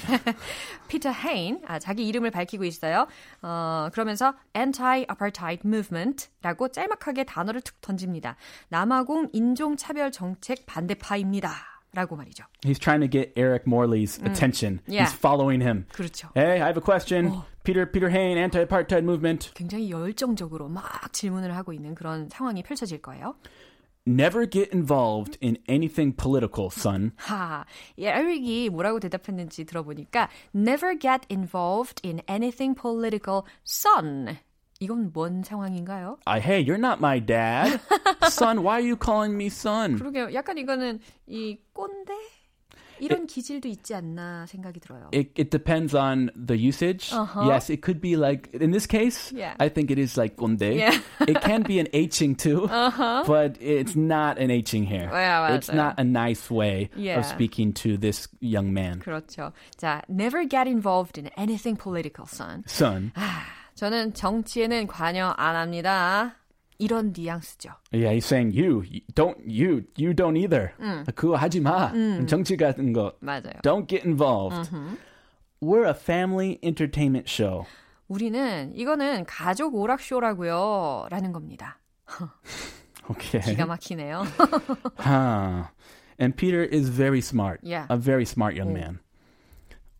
피터 0.88 1.11
헤인, 1.11 1.62
아, 1.66 1.78
자기 1.78 2.07
이름을 2.09 2.31
밝히고 2.31 2.64
있어요. 2.64 3.07
어, 3.42 3.88
그러면서 3.92 4.35
anti-apartheid 4.54 5.61
movement라고 5.64 6.69
짤막하게 6.69 7.25
단어를 7.25 7.61
툭 7.61 7.81
던집니다. 7.81 8.37
남아공 8.69 9.31
인종차별 9.33 10.12
정책 10.12 10.66
반대파입니다. 10.66 11.50
라고 11.95 12.16
말이죠. 12.16 12.45
He's 12.62 12.81
trying 12.81 13.07
to 13.07 13.09
get 13.09 13.38
Eric 13.38 13.66
Morley's 13.66 14.19
attention. 14.26 14.81
Yeah. 14.88 15.04
He's 15.04 15.14
following 15.14 15.61
him. 15.62 15.85
그렇죠. 15.92 16.31
Hey, 16.35 16.59
I 16.59 16.69
have 16.69 16.78
a 16.78 16.83
question. 16.83 17.42
Peter 17.64 17.87
Peter 17.90 18.11
Hain, 18.11 18.38
anti-apartheid 18.38 19.04
movement. 19.04 19.52
굉장히 19.54 19.90
열정적으로 19.90 20.69
막 20.69 21.12
질문을 21.12 21.54
하고 21.57 21.73
있는 21.73 21.95
그런 21.95 22.28
상황이 22.28 22.62
펼쳐질 22.62 23.00
거예요. 23.00 23.37
Never 24.04 24.50
get 24.50 24.75
involved 24.75 25.38
in 25.40 25.59
anything 25.69 26.16
political, 26.16 26.71
son. 26.73 27.12
하, 27.16 27.64
이 27.97 28.04
에릭이 28.04 28.69
뭐라고 28.71 28.99
대답했는지 28.99 29.64
들어보니까 29.64 30.28
never 30.52 30.99
get 30.99 31.25
involved 31.31 32.02
in 32.04 32.21
anything 32.28 32.75
political, 32.75 33.42
son. 33.64 34.38
이건 34.81 35.12
뭔 35.12 35.45
상황인가요? 35.45 36.19
I, 36.26 36.40
hey, 36.40 36.64
you're 36.66 36.76
not 36.85 36.99
my 36.99 37.25
dad. 37.25 37.78
son, 38.28 38.64
why 38.64 38.81
are 38.81 38.85
you 38.85 38.97
calling 38.97 39.37
me 39.37 39.47
son? 39.47 39.97
그러게요. 39.97 40.35
약간 40.35 40.59
이거는 40.59 40.99
이 41.28 41.61
꼰대 41.73 42.12
이런 43.01 43.27
기질도 43.27 43.68
있지 43.68 43.94
않나 43.94 44.46
생각이 44.48 44.80
들어요. 44.80 45.10
It, 45.13 45.32
it 45.38 45.51
depends 45.51 45.94
on 45.94 46.32
the 46.36 46.58
usage. 46.58 47.12
Uh-huh. 47.13 47.48
Yes, 47.48 47.70
it 47.70 47.82
could 47.82 48.01
be 48.01 48.16
like, 48.18 48.50
in 48.54 48.72
this 48.72 48.86
case, 48.88 49.32
Yeah. 49.32 49.54
I 49.60 49.70
think 49.70 49.92
it 49.92 50.00
is 50.00 50.18
like 50.18 50.36
건데. 50.38 50.75
Yeah. 50.75 50.89
Uh-huh. 50.89 51.25
it 51.27 51.42
can 51.42 51.62
be 51.63 51.80
an 51.80 51.88
Hing 51.94 52.36
too, 52.36 52.68
but 52.68 53.58
it's 53.60 53.96
not 53.96 54.38
an 54.39 54.50
Hing 54.50 54.84
here. 54.84 55.10
Yeah, 55.12 55.54
it's 55.54 55.70
맞아요. 55.70 55.75
not 55.75 56.00
a 56.00 56.04
nice 56.04 56.50
way 56.50 56.89
Yeah. 56.96 57.20
of 57.20 57.25
speaking 57.25 57.74
to 57.86 57.98
this 57.98 58.27
young 58.39 58.74
man. 58.74 59.00
그렇죠. 59.00 59.54
자, 59.77 60.01
never 60.10 60.46
get 60.46 60.68
involved 60.68 61.18
in 61.18 61.27
anything 61.38 61.75
political, 61.77 62.25
son. 62.25 62.63
Son. 62.68 63.12
저는 63.75 64.13
정치에는 64.16 64.88
관여 64.88 65.36
안 65.38 65.56
합니다. 65.56 66.34
이런 66.82 67.12
뉘앙스죠. 67.12 67.72
Yeah, 67.92 68.13
he's 68.13 68.25
saying 68.25 68.51
you, 68.54 68.84
you 68.84 69.01
don't 69.16 69.38
you 69.46 69.86
you 69.98 70.13
don't 70.13 70.38
either. 70.38 70.74
그거 71.16 71.36
하지 71.36 71.60
마. 71.60 71.92
정치 72.27 72.56
같은 72.56 72.94
거. 72.94 73.13
맞아요. 73.20 73.62
Don't 73.63 73.88
get 73.88 74.06
involved. 74.06 74.70
We're 75.60 75.86
a 75.86 75.96
family 75.96 76.60
entertainment 76.62 77.27
show. 77.27 77.66
우리는 78.08 78.72
이거는 78.75 79.25
가족 79.25 79.74
오락쇼라고요. 79.75 81.08
라는 81.10 81.34
겁니다. 81.34 81.80
Okay. 83.10 83.42
기가 83.42 83.66
막히네요. 83.66 84.25
Huh. 85.00 85.68
And 86.20 86.36
Peter 86.36 86.63
is 86.63 86.89
very 86.89 87.22
smart. 87.22 87.60
Yeah. 87.63 87.86
A 87.89 87.98
very 87.98 88.25
smart 88.25 88.56
young 88.56 88.74
man. 88.74 89.00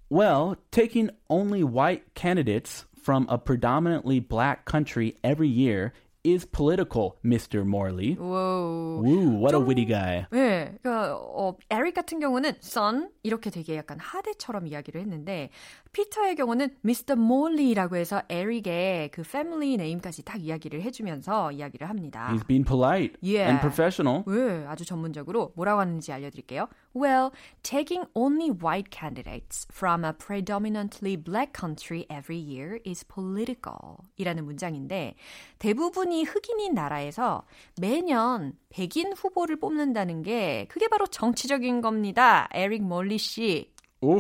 Well, 0.10 0.58
taking 0.72 1.10
only 1.30 1.64
white 1.64 2.14
candidates 2.16 2.86
from 3.02 3.26
a 3.30 3.38
predominantly 3.38 4.20
black 4.20 4.66
country 4.66 5.16
every 5.24 5.50
year 5.50 5.92
is 6.25 6.47
political, 6.47 7.17
Mr. 7.25 7.63
Morley. 7.67 8.17
오. 8.19 9.03
Woo, 9.03 9.39
what 9.43 9.55
a 9.55 9.59
witty 9.61 9.85
guy. 9.87 10.27
네, 10.31 10.77
그러니까 10.83 11.17
어, 11.17 11.57
에릭 11.71 11.95
같은 11.95 12.21
경우는 12.21 12.53
son 12.63 13.11
이렇게 13.23 13.51
되게 13.51 13.77
약간 13.77 13.99
하대처럼 13.99 14.67
이야기를 14.69 15.01
했는데 15.01 15.51
피터의 15.93 16.37
경우는 16.37 16.77
Mr. 16.85 17.15
Morley라고 17.19 17.97
해서 17.97 18.23
에릭의 18.29 19.11
그 19.11 19.23
패밀리 19.23 19.77
네임까지 19.77 20.25
딱 20.25 20.41
이야기를 20.41 20.81
해주면서 20.83 21.53
이야기를 21.53 21.89
합니다. 21.89 22.31
He's 22.33 22.47
being 22.47 22.65
polite 22.65 23.17
Yeah. 23.23 23.51
and 23.51 23.61
professional. 23.61 24.23
왜 24.27 24.65
아주 24.67 24.85
전문적으로 24.85 25.53
뭐라고 25.57 25.81
하는지 25.81 26.13
알려드릴게요. 26.13 26.69
Well, 26.95 27.31
taking 27.63 28.07
only 28.15 28.51
white 28.51 28.91
candidates 28.91 29.67
from 29.73 30.05
a 30.05 30.13
predominantly 30.13 31.17
black 31.17 31.53
country 31.59 32.07
every 32.11 32.39
year 32.39 32.79
is 32.87 33.05
political. 33.05 33.99
이라는 34.17 34.45
문장인데 34.45 35.15
대부분 35.59 36.12
이 36.13 36.23
흑인인 36.25 36.75
나라에서 36.75 37.43
매년 37.81 38.53
백인 38.69 39.13
후보를 39.13 39.59
뽑는다는 39.59 40.23
게 40.23 40.67
그게 40.69 40.89
바로 40.89 41.07
정치적인 41.07 41.81
겁니다. 41.81 42.49
에릭 42.53 42.85
멀리 42.85 43.19
씨. 43.19 43.73
Ooh, 44.05 44.19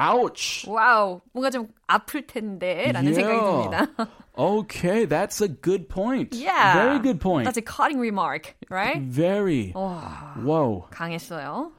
ouch. 0.00 0.64
와우, 0.70 1.20
뭔가 1.32 1.50
좀 1.50 1.68
아플 1.88 2.26
텐데 2.26 2.92
라는 2.92 3.12
생각이 3.12 3.36
Yeah. 3.36 3.50
듭니다. 3.50 4.08
Okay, 4.38 5.06
that's 5.06 5.40
a 5.42 5.48
good 5.48 5.88
point. 5.88 6.36
yeah. 6.38 6.74
Very 6.74 7.00
good 7.02 7.18
point. 7.20 7.44
That's 7.44 7.58
a 7.58 7.62
cutting 7.62 7.98
remark, 7.98 8.54
right? 8.70 9.02
Very. 9.02 9.72
와, 9.74 10.34
Whoa. 10.44 10.86
강했어요. 10.92 11.72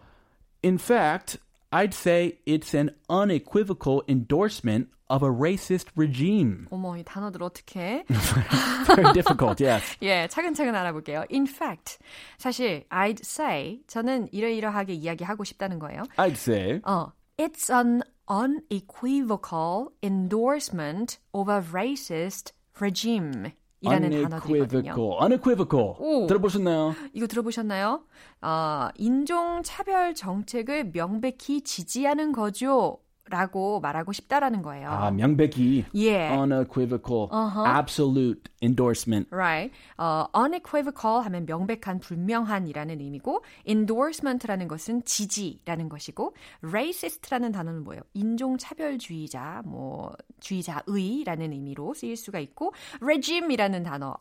In 0.62 0.78
fact, 0.78 1.38
I'd 1.73 1.93
say 1.93 2.39
it's 2.47 2.73
an 2.75 2.95
unequivocal 3.09 4.05
endorsement 4.07 4.89
of 5.11 5.23
a 5.23 5.31
racist 5.31 5.89
regime. 5.97 6.67
어머, 6.71 6.97
이 6.97 7.05
단어들 7.05 7.43
어떻게? 7.43 8.05
Very 8.87 9.13
difficult, 9.13 9.61
yes. 9.61 9.97
예, 10.01 10.29
차근차근 10.29 10.75
알아볼게요. 10.75 11.25
In 11.33 11.47
fact, 11.47 11.99
사실 12.39 12.85
I'd 12.91 13.21
say 13.25 13.81
저는 13.87 14.29
이러이러하게 14.33 14.95
이야기하고 14.95 15.45
싶다는 15.45 15.79
거예요. 15.79 16.05
I'd 16.17 16.37
say. 16.37 16.81
어, 16.85 17.13
it's 17.37 17.71
an 17.71 18.03
unequivocal 18.29 19.93
endorsement 20.03 21.19
of 21.33 21.49
a 21.49 21.61
racist 21.61 22.53
regime. 22.81 23.53
이라는 23.82 24.24
단어들이거든요. 24.24 24.96
Unequivocal. 25.22 25.96
오. 26.00 26.28
들어보셨나요? 26.28 26.96
이거 27.14 27.28
들어보셨나요? 27.28 28.02
어, 28.42 28.90
인종 28.98 29.62
차별 29.64 30.14
정책을 30.14 30.92
명백히 30.92 31.62
지지하는 31.62 32.32
거죠. 32.32 32.98
라고 33.32 33.80
말하고 33.80 34.12
싶다라는 34.12 34.64
거예요. 34.64 34.90
아, 34.90 35.12
명백히. 35.12 35.86
예. 35.94 36.30
Unequivocal. 36.32 37.30
Uh-huh. 37.30 37.78
Absolute 37.78 38.42
endorsement. 38.62 39.28
Right. 39.32 39.74
어, 39.98 40.26
unequivocal 40.36 41.24
하면 41.26 41.46
명백한, 41.46 42.00
불명한이라는 42.00 43.00
의미고, 43.00 43.44
endorsement라는 43.66 44.68
것은 44.68 45.04
지지라는 45.06 45.90
것이고, 45.90 46.36
racist라는 46.62 47.52
단어는 47.52 47.84
뭐예요? 47.84 48.02
인종차별주의자, 48.14 49.62
뭐, 49.66 50.12
주의자의라는 50.40 51.54
의미로 51.54 51.94
쓰일 51.94 52.16
수가 52.18 52.40
있고, 52.40 52.74
regime이라는 53.02 53.84
단어, 53.84 54.16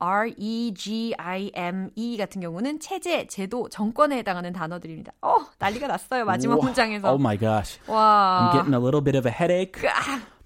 R-E-G-I-M-E 0.89 2.17
같은 2.17 2.41
경우는 2.41 2.81
체제, 2.81 3.27
제도, 3.27 3.69
정권에 3.69 4.19
해당하는 4.19 4.53
단어들입니다. 4.53 5.13
어, 5.23 5.37
난리가 5.59 5.87
났어요. 5.87 6.25
마지막 6.25 6.55
Wow. 6.59 6.65
문장에서. 6.67 7.09
Oh 7.11 7.21
my 7.21 7.39
gosh. 7.39 7.79
와. 7.89 8.51
I'm 8.51 8.53
getting 8.53 8.75
a 8.75 8.81
little 8.81 9.03
bit 9.03 9.17
of 9.17 9.27
a 9.29 9.33
headache. 9.33 9.83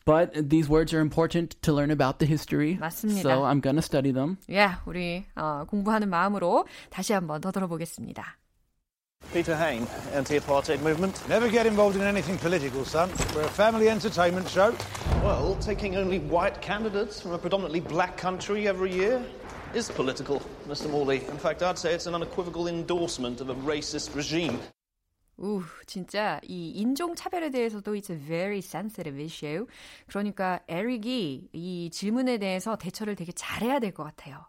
But 0.06 0.50
these 0.50 0.70
words 0.70 0.94
are 0.94 1.02
important 1.02 1.62
to 1.64 1.74
learn 1.74 1.92
about 1.92 2.20
the 2.20 2.26
history. 2.26 2.78
맞습니다. 2.80 3.22
So 3.24 3.44
I'm 3.44 3.60
going 3.60 3.76
to 3.76 3.82
study 3.82 4.12
them. 4.14 4.38
예, 4.50 4.70
우리 4.86 5.26
어, 5.36 5.66
공부하는 5.68 6.10
마음으로 6.10 6.66
다시 6.90 7.12
한번 7.12 7.42
더 7.42 7.52
들어보겠습니다. 7.52 8.38
Peter 9.34 9.56
Hain, 9.58 9.86
anti-apartheid 10.14 10.80
movement. 10.82 11.20
Never 11.28 11.50
get 11.50 11.66
involved 11.66 11.98
in 11.98 12.04
anything 12.04 12.38
political, 12.40 12.86
son. 12.86 13.10
We're 13.36 13.42
a 13.42 13.50
family 13.50 13.90
entertainment 13.90 14.48
show. 14.48 14.74
Well, 15.22 15.58
taking 15.60 15.98
only 15.98 16.20
white 16.20 16.62
candidates 16.62 17.20
from 17.20 17.34
a 17.34 17.38
predominantly 17.38 17.82
black 17.82 18.16
country 18.16 18.68
every 18.70 18.94
year 18.94 19.22
is 19.74 19.90
political, 19.92 20.42
Mr. 20.70 20.90
Morley. 20.90 21.26
In 21.28 21.38
fact, 21.38 21.62
I'd 21.62 21.78
say 21.78 21.94
it's 21.94 22.08
an 22.08 22.16
unequivocal 22.16 22.68
endorsement 22.70 23.42
of 23.42 23.50
a 23.50 23.56
racist 23.56 24.16
regime. 24.16 24.60
우, 25.40 25.62
진짜 25.86 26.42
이 26.48 26.72
인종 26.72 27.14
차별에 27.14 27.52
대해서도 27.52 27.94
it's 27.94 28.10
a 28.10 28.18
very 28.18 28.58
sensitive 28.58 29.24
issue. 29.24 29.68
그러니까 30.08 30.62
에릭이 30.68 31.50
이 31.54 31.90
질문에 31.92 32.40
대해서 32.40 32.76
대처를 32.76 33.16
되게 33.16 33.32
잘해야 33.32 33.78
될 33.78 33.92
것 33.94 34.04
같아요. 34.04 34.48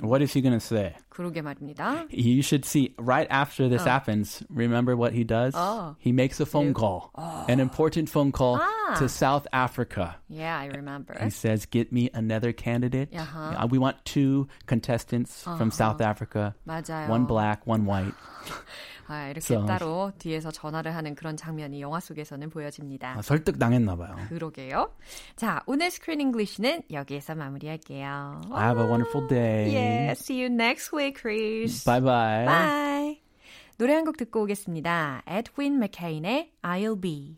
What 0.00 0.22
is 0.22 0.32
he 0.34 0.40
going 0.40 0.56
to 0.56 0.64
say? 0.64 0.94
그러게 1.08 1.42
말입니다. 1.42 2.06
You 2.12 2.42
should 2.42 2.64
see 2.64 2.94
right 2.96 3.26
after 3.32 3.68
this 3.68 3.82
happens. 3.84 4.44
Remember 4.48 4.94
what 4.96 5.14
he 5.16 5.24
does? 5.24 5.54
Oh. 5.56 5.96
He 5.98 6.12
makes 6.12 6.38
a 6.40 6.46
phone 6.46 6.74
call, 6.74 7.10
an 7.48 7.58
important 7.58 8.08
phone 8.08 8.30
call 8.30 8.60
Ah. 8.62 8.94
to 9.00 9.08
South 9.08 9.48
Africa. 9.52 10.14
Yeah, 10.28 10.56
I 10.62 10.66
remember. 10.70 11.18
He 11.18 11.30
says, 11.30 11.66
"Get 11.66 11.90
me 11.90 12.08
another 12.14 12.52
candidate. 12.52 13.10
Uh-huh. 13.18 13.64
Uh, 13.64 13.66
We 13.66 13.78
want 13.82 14.04
two 14.04 14.46
contestants 14.66 15.42
from 15.42 15.72
South 15.72 16.00
Africa. 16.00 16.54
맞아요. 16.64 17.08
One 17.10 17.26
black, 17.26 17.66
one 17.66 17.84
white." 17.84 18.14
아, 19.07 19.25
이렇게 19.27 19.41
소- 19.41 19.65
따로 19.65 20.11
뒤에서 20.17 20.51
전화를 20.51 20.95
하는 20.95 21.15
그런 21.15 21.35
장면이 21.37 21.81
영화 21.81 21.99
속에서는 21.99 22.49
보여집니다. 22.49 23.15
아, 23.17 23.21
설득 23.21 23.59
당했나 23.59 23.95
봐요. 23.95 24.15
그러게요. 24.29 24.93
자, 25.35 25.61
오늘 25.65 25.91
Screen 25.91 26.21
English는 26.21 26.83
여기에서 26.91 27.35
마무리할게요. 27.35 28.41
Have 28.55 28.81
a 28.81 28.87
wonderful 28.87 29.27
day. 29.27 29.73
Yeah, 29.75 30.11
see 30.17 30.41
you 30.43 30.53
next 30.53 30.95
week, 30.95 31.19
Chris. 31.19 31.83
Bye 31.85 32.01
bye. 32.01 32.45
Bye. 32.45 33.21
노래 33.77 33.93
한 33.95 34.05
곡 34.05 34.17
듣고 34.17 34.43
오겠습니다. 34.43 35.23
Edwin 35.27 35.77
McCain의 35.79 36.51
I'll 36.61 37.01
Be. 37.01 37.37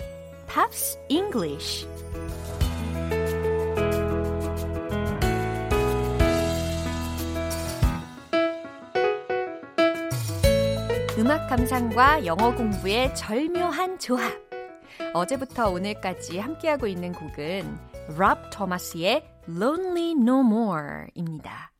Pops 0.53 0.99
English. 1.07 1.87
음악 11.17 11.47
감상과 11.47 12.25
영어 12.25 12.53
공부의 12.53 13.15
절묘한 13.15 13.97
조합. 13.97 14.33
어제부터 15.13 15.69
오늘까지 15.69 16.39
함께하고 16.39 16.85
있는 16.87 17.13
곡은 17.13 17.77
랍 18.17 18.49
토마스의 18.51 19.23
Lonely 19.47 20.11
No 20.19 20.41
More입니다. 20.41 21.71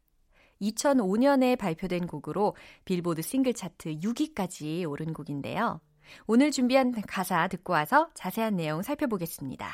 2005년에 0.62 1.58
발표된 1.58 2.08
곡으로 2.08 2.56
빌보드 2.86 3.22
싱글 3.22 3.54
차트 3.54 3.96
6위까지 3.96 4.90
오른 4.90 5.12
곡인데요. 5.12 5.82
오늘 6.28 6.52
준비한 6.52 6.92
가사 6.92 7.48
듣고 7.48 7.74
와서 7.74 8.10
자세한 8.14 8.56
내용 8.56 8.82
살펴보겠습니다. 8.82 9.68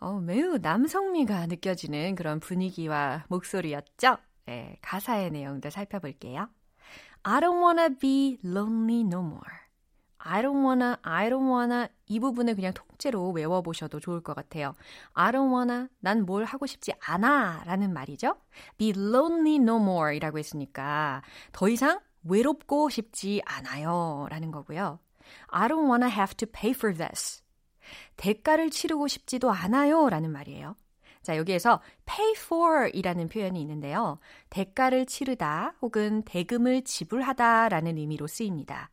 어, 0.00 0.20
매우 0.20 0.58
남성미가 0.58 1.46
느껴지는 1.46 2.16
그런 2.16 2.40
분위기와 2.40 3.24
목소리였죠? 3.28 4.16
네, 4.46 4.76
가사의 4.82 5.30
내용도 5.30 5.70
살펴볼게요. 5.70 6.48
I 7.22 7.40
don't 7.40 7.62
wanna 7.62 7.96
be 7.98 8.38
lonely 8.44 9.02
no 9.02 9.20
more. 9.20 9.61
I 10.24 10.42
don't 10.42 10.64
wanna, 10.64 10.96
I 11.02 11.28
don't 11.28 11.50
wanna 11.50 11.88
이 12.06 12.20
부분을 12.20 12.54
그냥 12.54 12.72
통째로 12.72 13.30
외워보셔도 13.32 13.98
좋을 14.00 14.22
것 14.22 14.34
같아요. 14.34 14.74
I 15.14 15.32
don't 15.32 15.52
wanna, 15.52 15.88
난 16.00 16.24
뭘 16.24 16.44
하고 16.44 16.66
싶지 16.66 16.92
않아 17.04 17.64
라는 17.66 17.92
말이죠. 17.92 18.36
Be 18.78 18.90
lonely 18.90 19.56
no 19.56 19.76
more 19.76 20.16
이라고 20.16 20.38
했으니까 20.38 21.22
더 21.52 21.68
이상 21.68 22.00
외롭고 22.24 22.88
싶지 22.88 23.42
않아요 23.44 24.28
라는 24.30 24.50
거고요. 24.52 25.00
I 25.48 25.68
don't 25.68 25.88
wanna 25.88 26.08
have 26.10 26.34
to 26.36 26.48
pay 26.48 26.70
for 26.70 26.96
this. 26.96 27.42
대가를 28.16 28.70
치르고 28.70 29.08
싶지도 29.08 29.50
않아요 29.50 30.08
라는 30.08 30.30
말이에요. 30.30 30.76
자, 31.22 31.36
여기에서 31.36 31.80
pay 32.06 32.32
for 32.36 32.90
이라는 32.94 33.28
표현이 33.28 33.60
있는데요. 33.60 34.18
대가를 34.50 35.06
치르다 35.06 35.74
혹은 35.82 36.22
대금을 36.22 36.82
지불하다 36.82 37.68
라는 37.70 37.96
의미로 37.96 38.26
쓰입니다. 38.26 38.91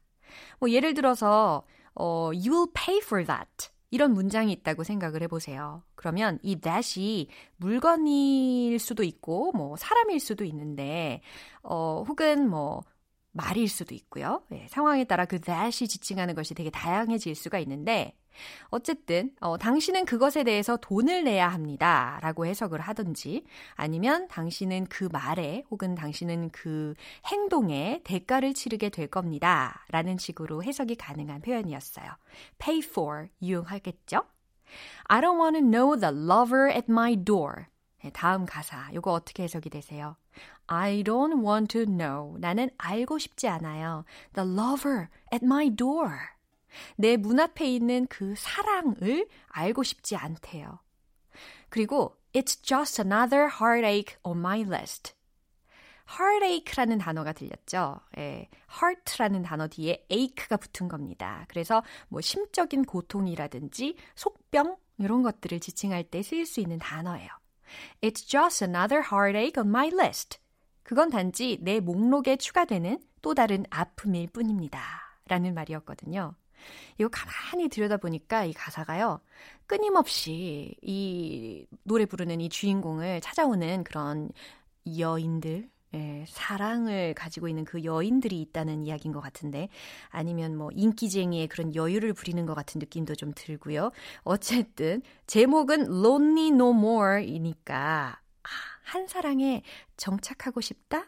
뭐 0.60 0.70
예를 0.72 0.94
들어서 0.94 1.64
어, 1.96 2.32
you 2.34 2.52
will 2.52 2.72
pay 2.74 3.00
for 3.04 3.26
that 3.26 3.70
이런 3.92 4.14
문장이 4.14 4.52
있다고 4.52 4.84
생각을 4.84 5.22
해보세요. 5.24 5.84
그러면 5.96 6.40
이 6.44 6.58
that이 6.58 7.28
물건일 7.58 8.80
수도 8.80 9.04
있고 9.04 9.52
뭐 9.54 9.76
사람일 9.76 10.20
수도 10.20 10.44
있는데 10.46 11.22
어, 11.64 12.04
혹은 12.08 12.50
뭐 12.50 12.82
말일 13.32 13.68
수도 13.68 13.96
있고요. 13.96 14.44
예, 14.52 14.68
상황에 14.70 15.04
따라 15.06 15.26
그 15.26 15.40
that이 15.40 15.72
지칭하는 15.72 16.36
것이 16.36 16.54
되게 16.54 16.70
다양해질 16.70 17.36
수가 17.36 17.60
있는데 17.60 18.16
어쨌든 18.70 19.32
어, 19.40 19.58
당신은 19.58 20.06
그것에 20.06 20.44
대해서 20.44 20.78
돈을 20.78 21.24
내야 21.24 21.48
합니다. 21.48 22.20
라고 22.22 22.46
해석을 22.46 22.80
하든지 22.80 23.44
아니면 23.76 24.28
당신은 24.28 24.86
그 24.86 25.10
말에 25.12 25.64
혹은 25.70 25.96
당신은 25.96 26.50
그 26.52 26.94
행동에 27.26 28.02
대가를 28.04 28.54
치르게 28.54 28.90
될 28.90 29.08
겁니다. 29.08 29.86
라는 29.90 30.18
식으로 30.18 30.64
해석이 30.64 30.96
가능한 30.96 31.42
표현이었어요. 31.42 32.08
pay 32.58 32.80
for 32.84 33.28
유용하겠죠? 33.42 34.24
I 35.06 35.22
don't 35.22 35.40
want 35.40 35.58
to 35.58 35.66
know 35.66 36.00
the 36.00 36.14
lover 36.14 36.70
at 36.70 36.86
my 36.90 37.16
door. 37.16 37.66
네, 38.04 38.12
다음 38.12 38.46
가사, 38.46 38.90
요거 38.94 39.12
어떻게 39.12 39.44
해석이 39.44 39.70
되세요? 39.70 40.16
I 40.68 41.04
don't 41.04 41.44
want 41.46 41.74
to 41.74 41.86
know. 41.86 42.38
나는 42.40 42.70
알고 42.78 43.18
싶지 43.18 43.48
않아요. 43.48 44.06
The 44.34 44.50
lover 44.50 45.08
at 45.34 45.44
my 45.44 45.70
door. 45.76 46.12
내 46.96 47.18
문 47.18 47.40
앞에 47.40 47.66
있는 47.66 48.08
그 48.08 48.36
사랑을 48.38 49.28
알고 49.48 49.84
싶지 49.84 50.16
않대요. 50.16 50.80
그리고 51.70 52.16
It's 52.34 52.62
just 52.64 53.02
another 53.02 53.50
heartache 53.60 54.18
on 54.24 54.38
my 54.38 54.62
list. 54.62 55.14
heartache라는 56.12 56.98
단어가 56.98 57.34
들렸죠. 57.34 58.00
예, 58.18 58.50
heart라는 58.72 59.44
단어 59.44 59.68
뒤에 59.68 60.06
ache가 60.12 60.58
붙은 60.58 60.88
겁니다. 60.88 61.46
그래서 61.50 61.84
뭐 62.08 62.22
심적인 62.22 62.84
고통이라든지 62.86 63.96
속병 64.16 64.78
이런 64.98 65.22
것들을 65.24 65.60
지칭할 65.60 66.04
때 66.06 66.22
쓰일 66.22 66.46
수 66.46 66.60
있는 66.60 66.78
단어예요. 66.80 67.30
It's 68.02 68.28
just 68.28 68.64
another 68.64 69.04
heartache 69.12 69.62
on 69.62 69.70
my 69.70 69.88
list. 69.88 70.40
그건 70.84 71.10
단지 71.10 71.60
내 71.62 71.80
목록에 71.80 72.36
추가되는 72.38 73.00
또 73.22 73.34
다른 73.36 73.66
아픔일 73.70 74.30
뿐입니다. 74.30 74.82
라는 75.28 75.54
말이었거든요. 75.54 76.34
이거 76.98 77.10
가만히 77.10 77.70
들여다보니까 77.70 78.46
이 78.46 78.54
가사가요, 78.54 79.22
끊임없이 79.68 80.76
이 80.82 81.66
노래 81.84 82.06
부르는 82.06 82.42
이 82.42 82.50
주인공을 82.50 83.22
찾아오는 83.22 83.84
그런 83.84 84.32
여인들, 84.98 85.70
예, 85.96 86.24
사랑을 86.28 87.16
가지고 87.16 87.48
있는 87.48 87.66
그 87.66 87.84
여인들이 87.84 88.40
있다는 88.42 88.84
이야기인 88.86 89.12
것 89.12 89.22
같은데, 89.22 89.70
아니면 90.10 90.56
뭐 90.56 90.70
인기쟁이의 90.72 91.48
그런 91.48 91.74
여유를 91.74 92.14
부리는 92.14 92.46
것 92.46 92.54
같은 92.54 92.80
느낌도 92.80 93.16
좀 93.16 93.32
들고요. 93.36 93.92
어쨌든, 94.24 95.02
제목은 95.26 95.82
Lonely 95.82 96.50
No 96.50 96.72
More 96.72 97.26
이니까, 97.26 98.20
아, 98.44 98.50
한 98.84 99.08
사랑에 99.08 99.64
정착하고 99.98 100.62
싶다? 100.62 101.08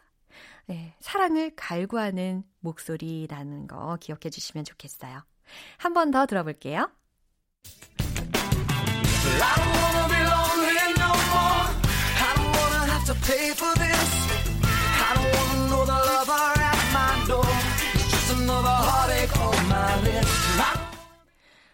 예, 0.70 0.96
사랑을 1.00 1.52
갈구하는 1.56 2.44
목소리라는 2.60 3.68
거 3.68 3.98
기억해 4.00 4.30
주시면 4.30 4.66
좋겠어요. 4.66 5.24
한 5.78 5.94
번 5.94 6.12
더 6.12 6.26
들어볼게요. 6.26 6.90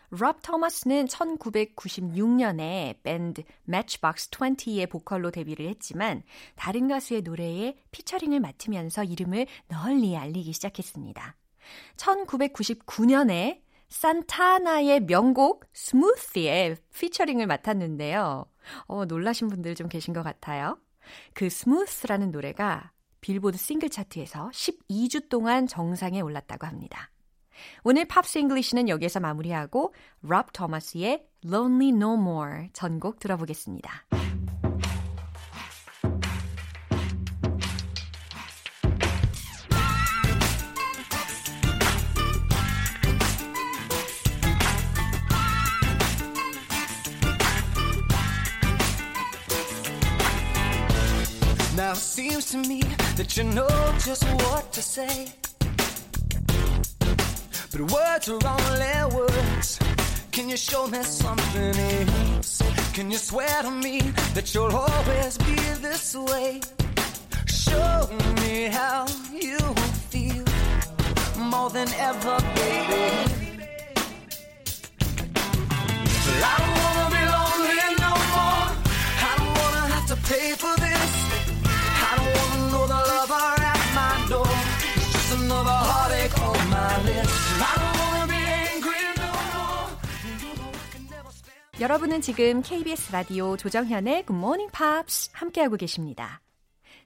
럽 0.10 0.42
토마스는 0.42 1.06
1996년에 1.06 3.04
밴드 3.04 3.44
Matchbox 3.68 4.30
20의 4.30 4.90
보컬로 4.90 5.32
데뷔를 5.32 5.68
했지만 5.68 6.24
다른 6.56 6.88
가수의 6.88 7.22
노래에 7.22 7.76
피처링을 7.92 8.40
맡으면서 8.40 9.04
이름을 9.04 9.48
널리 9.68 10.16
알리기 10.16 10.54
시작했습니다. 10.54 11.36
1999년에 11.98 13.62
산타나의 13.90 15.06
명곡 15.06 15.66
Smooth에 15.74 16.76
피처링을 16.94 17.48
맡았는데요. 17.48 18.46
어, 18.88 19.06
놀라신 19.06 19.48
분들 19.48 19.76
좀 19.76 19.88
계신 19.88 20.14
것 20.14 20.24
같아요. 20.24 20.78
그 21.34 21.50
Smooth라는 21.50 22.32
노래가 22.32 22.92
빌보드 23.22 23.58
싱글 23.58 23.90
차트에서 23.90 24.50
12주 24.50 25.30
동안 25.30 25.68
정상에 25.68 26.22
올랐다고 26.22 26.68
합니다. 26.68 27.12
오늘 27.84 28.06
Pops 28.06 28.38
English는 28.38 28.88
여기에서 28.88 29.20
마무리하고 29.20 29.94
롭 30.22 30.54
토마스의 30.54 31.26
Lonely 31.46 31.90
No 31.90 32.14
More 32.14 32.70
전곡 32.74 33.20
들어보겠습니다. 33.20 34.06
Seems 52.18 52.46
to 52.50 52.58
me 52.58 52.82
that 53.16 53.38
you 53.38 53.44
know 53.44 53.70
just 54.04 54.24
what 54.42 54.74
to 54.74 54.82
say. 54.82 55.32
But 57.72 57.82
words 57.92 58.28
are 58.28 58.42
only 58.56 59.16
words. 59.16 59.78
Can 60.32 60.50
you 60.50 60.58
show 60.58 60.88
me 60.88 61.04
something 61.04 61.76
else? 61.78 62.64
Can 62.96 63.12
you 63.12 63.20
swear 63.20 63.62
to 63.62 63.70
me 63.70 64.00
that 64.34 64.52
you'll 64.56 64.76
always 64.76 65.38
be 65.38 65.58
this 65.86 66.16
way? 66.16 66.60
Show 67.46 68.10
me 68.42 68.66
how 68.78 69.06
you 69.32 69.60
feel 70.10 70.44
more 71.38 71.70
than 71.70 71.90
ever, 72.10 72.38
baby. 72.58 73.06
I 76.50 76.54
don't 76.62 76.78
wanna 76.84 77.08
be 77.16 77.24
lonely 77.36 77.82
no 78.06 78.14
more. 78.34 78.66
I 79.30 79.34
don't 79.38 79.56
wanna 79.62 79.84
have 79.94 80.08
to 80.08 80.18
pay 80.28 80.54
for 80.54 80.76
this. 80.78 80.87
여러분은 91.80 92.22
지금 92.22 92.64
KBS 92.64 93.12
라디오 93.12 93.56
조정현의 93.56 94.26
Good 94.26 94.34
Morning 94.34 94.72
Pops 94.76 95.30
함께하고 95.34 95.76
계십니다. 95.78 96.42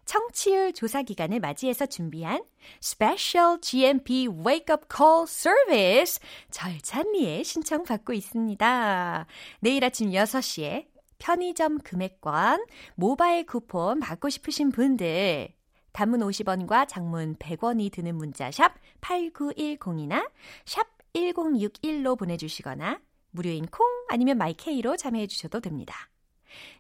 청취율 0.06 0.72
조사 0.72 1.02
기간을 1.02 1.42
맞이해서 1.42 1.88
준비한 1.88 2.42
Special 2.82 3.60
GMP 3.60 4.30
Wake 4.30 4.74
Up 4.74 4.86
Call 4.90 5.24
Service 5.28 6.22
절찬리에 6.52 7.44
신청받고 7.44 8.14
있습니다. 8.14 9.26
내일 9.60 9.84
아침 9.84 10.12
6시에 10.12 10.86
편의점 11.20 11.80
금액권, 11.80 12.66
모바일 12.96 13.46
쿠폰 13.46 14.00
받고 14.00 14.30
싶으신 14.30 14.72
분들 14.72 15.50
단문 15.92 16.22
50원과 16.22 16.88
장문 16.88 17.36
100원이 17.36 17.92
드는 17.92 18.16
문자 18.16 18.50
샵 18.52 18.76
8910이나 19.02 20.32
샵 20.64 20.88
1061로 21.14 22.18
보내주시거나 22.18 23.02
무료인 23.32 23.66
콩 23.66 23.91
아니면 24.12 24.38
마이 24.38 24.68
K로 24.68 24.98
참여해 24.98 25.28
주셔도 25.28 25.62
됩니다. 25.62 25.96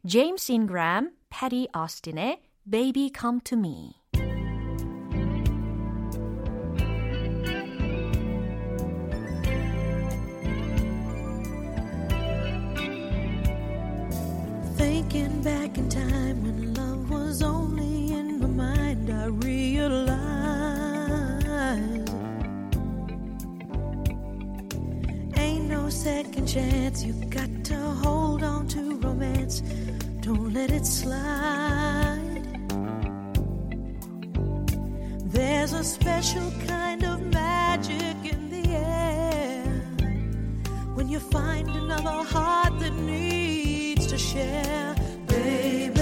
제임스 0.06 0.52
인그람, 0.52 1.12
패티 1.30 1.70
오스틴의 1.74 2.41
Baby 2.70 3.10
Come 3.17 3.39
to 3.46 3.58
Me 3.58 3.94
Thinking 14.76 15.41
back 15.41 15.78
in 15.78 15.88
second 26.02 26.48
chance. 26.48 27.04
You 27.04 27.14
got 27.30 27.64
to 27.66 27.76
hold 28.04 28.42
on 28.42 28.68
to 28.70 28.98
romance, 29.02 29.62
don't 30.22 30.52
let 30.52 30.72
it 30.72 30.84
slide. 30.84 32.42
There's 35.26 35.74
a 35.74 35.84
special 35.84 36.52
kind 36.68 37.04
of 37.04 37.22
magic 37.22 38.18
in 38.34 38.50
the 38.50 38.66
air 38.72 39.64
when 40.96 41.08
you 41.08 41.20
find 41.20 41.70
another 41.70 42.24
heart 42.34 42.80
that 42.80 42.94
needs 42.94 44.08
to 44.08 44.18
share. 44.18 44.96
Baby, 45.28 46.01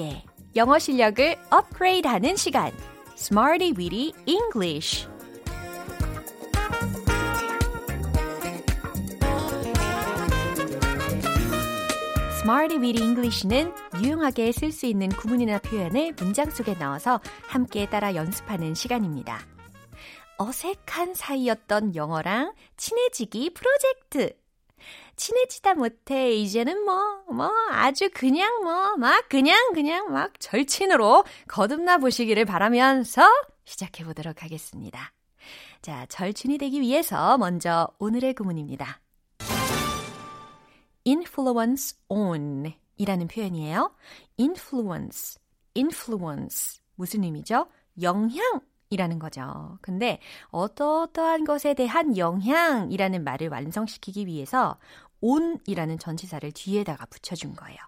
탄탄하게 0.00 0.24
영어 0.56 0.78
실력을 0.78 1.36
업그레이드하는 1.50 2.36
시간 2.36 2.72
Smarty 3.16 3.72
Weedy 3.76 4.12
English 4.26 5.06
Smarty 12.40 12.78
Weedy 12.82 13.04
English는 13.04 13.72
유용하게 14.02 14.52
쓸 14.52 14.72
수 14.72 14.86
있는 14.86 15.10
구문이나 15.10 15.58
표현을 15.58 16.14
문장 16.18 16.50
속에 16.50 16.74
넣어서 16.74 17.20
함께 17.46 17.86
따라 17.88 18.14
연습하는 18.14 18.74
시간입니다. 18.74 19.38
어색한 20.38 21.14
사이였던 21.14 21.94
영어랑 21.94 22.54
친해지기 22.78 23.50
프로젝트. 23.50 24.39
친해지다 25.20 25.74
못해 25.74 26.32
이제는 26.32 26.82
뭐, 26.82 27.22
뭐 27.30 27.50
아주 27.70 28.08
그냥 28.14 28.62
뭐, 28.62 28.96
막 28.96 29.28
그냥 29.28 29.74
그냥 29.74 30.10
막 30.10 30.40
절친으로 30.40 31.24
거듭나 31.46 31.98
보시기를 31.98 32.46
바라면서 32.46 33.22
시작해 33.64 34.02
보도록 34.02 34.42
하겠습니다. 34.42 35.12
자, 35.82 36.06
절친이 36.06 36.56
되기 36.56 36.80
위해서 36.80 37.36
먼저 37.36 37.88
오늘의 37.98 38.32
구문입니다. 38.32 39.00
influence 41.06 41.98
on 42.08 42.72
이라는 42.96 43.28
표현이에요. 43.28 43.94
influence, 44.38 45.38
influence. 45.76 46.80
무슨 46.94 47.24
의미죠? 47.24 47.66
영향 48.00 48.60
이라는 48.90 49.18
거죠. 49.20 49.78
근데 49.80 50.18
어떠어떠한 50.48 51.44
것에 51.44 51.74
대한 51.74 52.16
영향이라는 52.16 53.22
말을 53.22 53.48
완성시키기 53.48 54.26
위해서 54.26 54.78
on이라는 55.20 55.98
전치사를 55.98 56.50
뒤에다가 56.52 57.06
붙여준 57.06 57.54
거예요. 57.54 57.78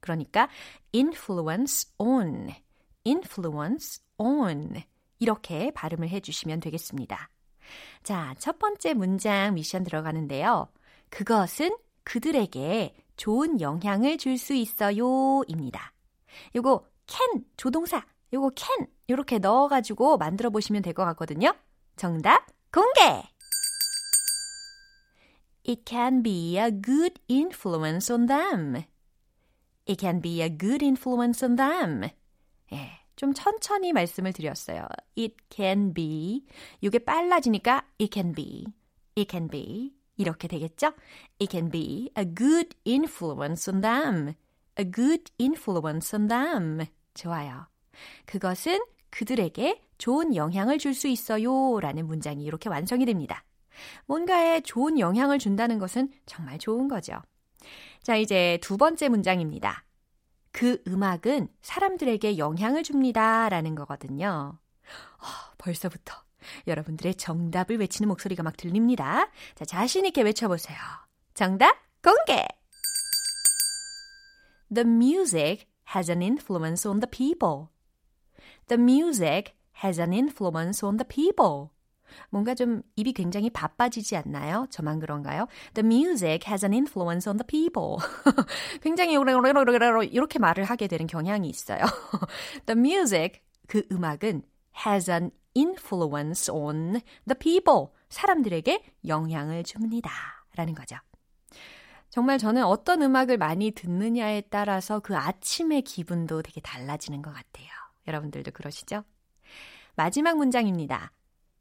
그러니까 0.00 0.48
influence 0.94 1.90
on, 1.98 2.50
influence 3.04 4.02
on 4.18 4.82
이렇게 5.18 5.70
발음을 5.72 6.08
해주시면 6.08 6.60
되겠습니다. 6.60 7.30
자, 8.02 8.34
첫 8.38 8.58
번째 8.58 8.94
문장 8.94 9.54
미션 9.54 9.84
들어가는데요. 9.84 10.68
그것은 11.10 11.76
그들에게 12.04 12.94
좋은 13.16 13.60
영향을 13.60 14.18
줄 14.18 14.38
수 14.38 14.54
있어요 14.54 15.42
입니다. 15.48 15.92
요거 16.54 16.84
can 17.06 17.44
조동사 17.56 18.04
요거 18.32 18.50
can 18.56 18.86
요렇게 19.08 19.38
넣어가지고 19.38 20.18
만들어 20.18 20.50
보시면 20.50 20.82
될 20.82 20.92
것 20.94 21.04
같거든요. 21.04 21.54
정답 21.96 22.46
공개! 22.72 23.35
It 25.68 25.82
can 25.84 26.22
be 26.22 26.58
a 26.58 26.70
good 26.70 27.18
influence 27.28 28.12
on 28.12 28.26
them. 28.26 28.84
It 29.84 29.98
can 30.00 30.20
be 30.20 30.40
a 30.40 30.48
good 30.48 30.84
influence 30.84 31.44
on 31.44 31.56
them. 31.56 32.10
예, 32.72 32.90
좀 33.16 33.34
천천히 33.34 33.92
말씀을 33.92 34.32
드렸어요. 34.32 34.86
It 35.18 35.34
can 35.50 35.92
be. 35.92 36.44
이게 36.80 37.00
빨라지니까 37.00 37.84
it 38.00 38.10
can 38.12 38.32
be. 38.32 38.66
It 39.18 39.28
can 39.30 39.48
be. 39.48 39.92
이렇게 40.16 40.46
되겠죠? 40.48 40.92
It 41.40 41.50
can 41.50 41.70
be 41.70 42.10
a 42.16 42.24
good 42.24 42.76
influence 42.86 43.68
on 43.70 43.80
them. 43.80 44.34
A 44.78 44.90
good 44.90 45.32
influence 45.40 46.16
on 46.16 46.28
them. 46.28 46.86
좋아요. 47.14 47.66
그것은 48.26 48.80
그들에게 49.10 49.82
좋은 49.98 50.36
영향을 50.36 50.78
줄 50.78 50.94
수 50.94 51.08
있어요. 51.08 51.80
라는 51.80 52.06
문장이 52.06 52.44
이렇게 52.44 52.68
완성이 52.68 53.04
됩니다. 53.04 53.42
뭔가에 54.06 54.60
좋은 54.60 54.98
영향을 54.98 55.38
준다는 55.38 55.78
것은 55.78 56.10
정말 56.26 56.58
좋은 56.58 56.88
거죠. 56.88 57.20
자, 58.02 58.16
이제 58.16 58.58
두 58.62 58.76
번째 58.76 59.08
문장입니다. 59.08 59.84
그 60.52 60.82
음악은 60.86 61.48
사람들에게 61.60 62.38
영향을 62.38 62.82
줍니다. 62.82 63.48
라는 63.48 63.74
거거든요. 63.74 64.58
어, 65.18 65.26
벌써부터 65.58 66.14
여러분들의 66.66 67.16
정답을 67.16 67.78
외치는 67.78 68.08
목소리가 68.08 68.42
막 68.42 68.56
들립니다. 68.56 69.28
자, 69.54 69.64
자신있게 69.64 70.22
외쳐보세요. 70.22 70.78
정답 71.34 71.76
공개! 72.02 72.46
The 74.72 74.86
music 74.86 75.66
has 75.94 76.10
an 76.10 76.22
influence 76.22 76.88
on 76.88 77.00
the 77.00 77.10
people. 77.10 77.68
The 78.68 78.80
music 78.80 79.54
has 79.84 80.00
an 80.00 80.12
influence 80.12 80.84
on 80.84 80.96
the 80.96 81.06
people. 81.06 81.70
뭔가 82.30 82.54
좀 82.54 82.82
입이 82.96 83.12
굉장히 83.12 83.50
바빠지지 83.50 84.16
않나요? 84.16 84.66
저만 84.70 84.98
그런가요? 84.98 85.46
The 85.74 85.86
music 85.86 86.48
has 86.48 86.64
an 86.64 86.72
influence 86.72 87.28
on 87.28 87.38
the 87.38 87.46
people. 87.46 87.96
굉장히 88.82 89.14
이렇게 90.02 90.38
말을 90.38 90.64
하게 90.64 90.86
되는 90.86 91.06
경향이 91.06 91.48
있어요. 91.48 91.80
The 92.66 92.78
music, 92.78 93.40
그 93.66 93.82
음악은 93.90 94.42
has 94.86 95.10
an 95.10 95.30
influence 95.56 96.52
on 96.52 97.00
the 97.26 97.38
people. 97.38 97.88
사람들에게 98.08 98.82
영향을 99.06 99.64
줍니다. 99.64 100.10
라는 100.54 100.74
거죠. 100.74 100.96
정말 102.08 102.38
저는 102.38 102.64
어떤 102.64 103.02
음악을 103.02 103.36
많이 103.36 103.72
듣느냐에 103.72 104.42
따라서 104.48 105.00
그 105.00 105.16
아침의 105.16 105.82
기분도 105.82 106.42
되게 106.42 106.60
달라지는 106.60 107.20
것 107.20 107.30
같아요. 107.32 107.66
여러분들도 108.06 108.52
그러시죠? 108.52 109.04
마지막 109.96 110.36
문장입니다. 110.36 111.12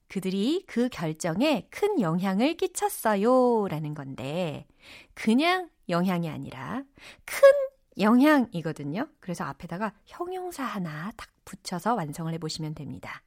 그들이 0.07 0.63
그 0.67 0.89
결정에 0.89 1.67
큰 1.69 1.99
영향을 1.99 2.55
끼쳤어요. 2.55 3.67
라는 3.67 3.93
건데, 3.93 4.65
그냥 5.13 5.69
영향이 5.89 6.29
아니라 6.29 6.83
큰 7.25 7.49
영향이거든요. 7.97 9.07
그래서 9.19 9.43
앞에다가 9.45 9.93
형용사 10.05 10.63
하나 10.63 11.11
딱 11.15 11.29
붙여서 11.45 11.95
완성을 11.95 12.31
해보시면 12.33 12.75
됩니다. 12.75 13.21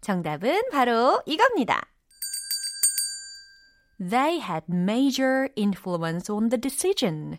정답은 0.00 0.62
바로 0.70 1.22
이겁니다. 1.26 1.80
They 3.98 4.40
had 4.40 4.64
major 4.68 5.48
influence 5.56 6.32
on 6.32 6.48
the 6.48 6.60
decision. 6.60 7.38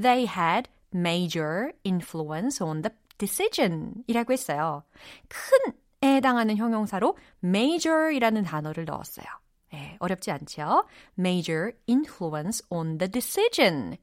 They 0.00 0.26
had 0.26 0.70
major 0.94 1.72
influence 1.84 2.62
on 2.64 2.82
the 2.82 2.94
decision 3.18 4.04
이라고 4.06 4.32
했어요. 4.32 4.84
큰에 5.28 5.74
해당하는 6.02 6.56
형용사로 6.56 7.16
major이라는 7.44 8.42
단어를 8.42 8.84
넣었어요. 8.84 9.26
네, 9.72 9.96
어렵지 10.00 10.30
않죠? 10.30 10.84
major 11.18 11.72
influence 11.88 12.64
on 12.70 12.98
the 12.98 13.10
decision. 13.10 13.96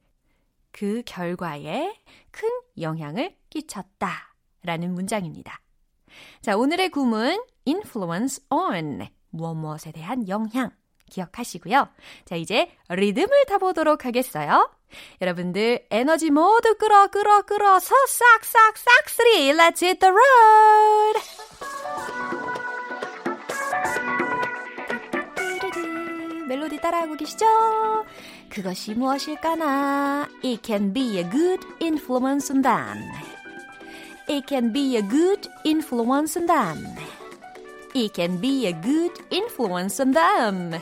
그 0.70 1.02
결과에 1.04 2.00
큰 2.30 2.48
영향을 2.80 3.36
끼쳤다 3.50 4.34
라는 4.62 4.94
문장입니다. 4.94 5.60
자, 6.40 6.56
오늘의 6.56 6.90
구문 6.90 7.42
influence 7.66 8.44
on 8.50 9.08
무엇 9.30 9.54
무엇에 9.54 9.92
대한 9.92 10.28
영향 10.28 10.70
기억하시고요. 11.10 11.88
자, 12.24 12.36
이제 12.36 12.70
리듬을 12.88 13.44
타보도록 13.48 14.04
하겠어요. 14.04 14.70
여러분들 15.20 15.86
에너지 15.90 16.30
모두 16.30 16.74
끌어 16.76 17.08
끌어 17.08 17.42
끌어서 17.42 17.94
싹싹 18.06 18.76
싹쓸이 18.76 19.52
Let's 19.52 19.82
hit 19.82 20.00
the 20.00 20.12
road! 20.12 21.20
멜로디 26.48 26.80
따라하고 26.80 27.16
계시죠? 27.16 27.44
그것이 28.48 28.94
무엇일까나? 28.94 30.28
It 30.42 30.62
can 30.64 30.94
be 30.94 31.18
a 31.18 31.28
good 31.28 31.66
influence 31.82 32.50
on 32.50 32.62
them. 32.62 32.98
It 34.28 34.46
can 34.48 34.72
be 34.72 34.96
a 34.96 35.02
good 35.02 35.48
influence 35.64 36.38
on 36.38 36.46
them. 36.46 36.96
It 37.94 38.14
can 38.14 38.40
be 38.40 38.66
a 38.66 38.72
good 38.72 39.12
influence 39.30 40.00
on 40.00 40.12
them. 40.12 40.80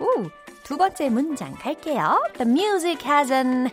오, 0.00 0.30
두 0.62 0.76
번째 0.76 1.08
문장 1.08 1.54
갈게요. 1.54 2.22
The 2.38 2.48
music 2.48 3.04
has 3.04 3.32
an 3.32 3.70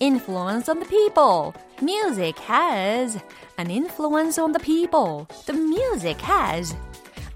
influence 0.00 0.70
on 0.70 0.80
the 0.80 0.88
people. 0.88 1.52
Music 1.82 2.40
has 2.48 3.18
an 3.58 3.70
influence 3.70 4.40
on 4.40 4.52
the 4.52 4.62
people. 4.62 5.26
The 5.46 5.58
music 5.58 6.20
has 6.24 6.76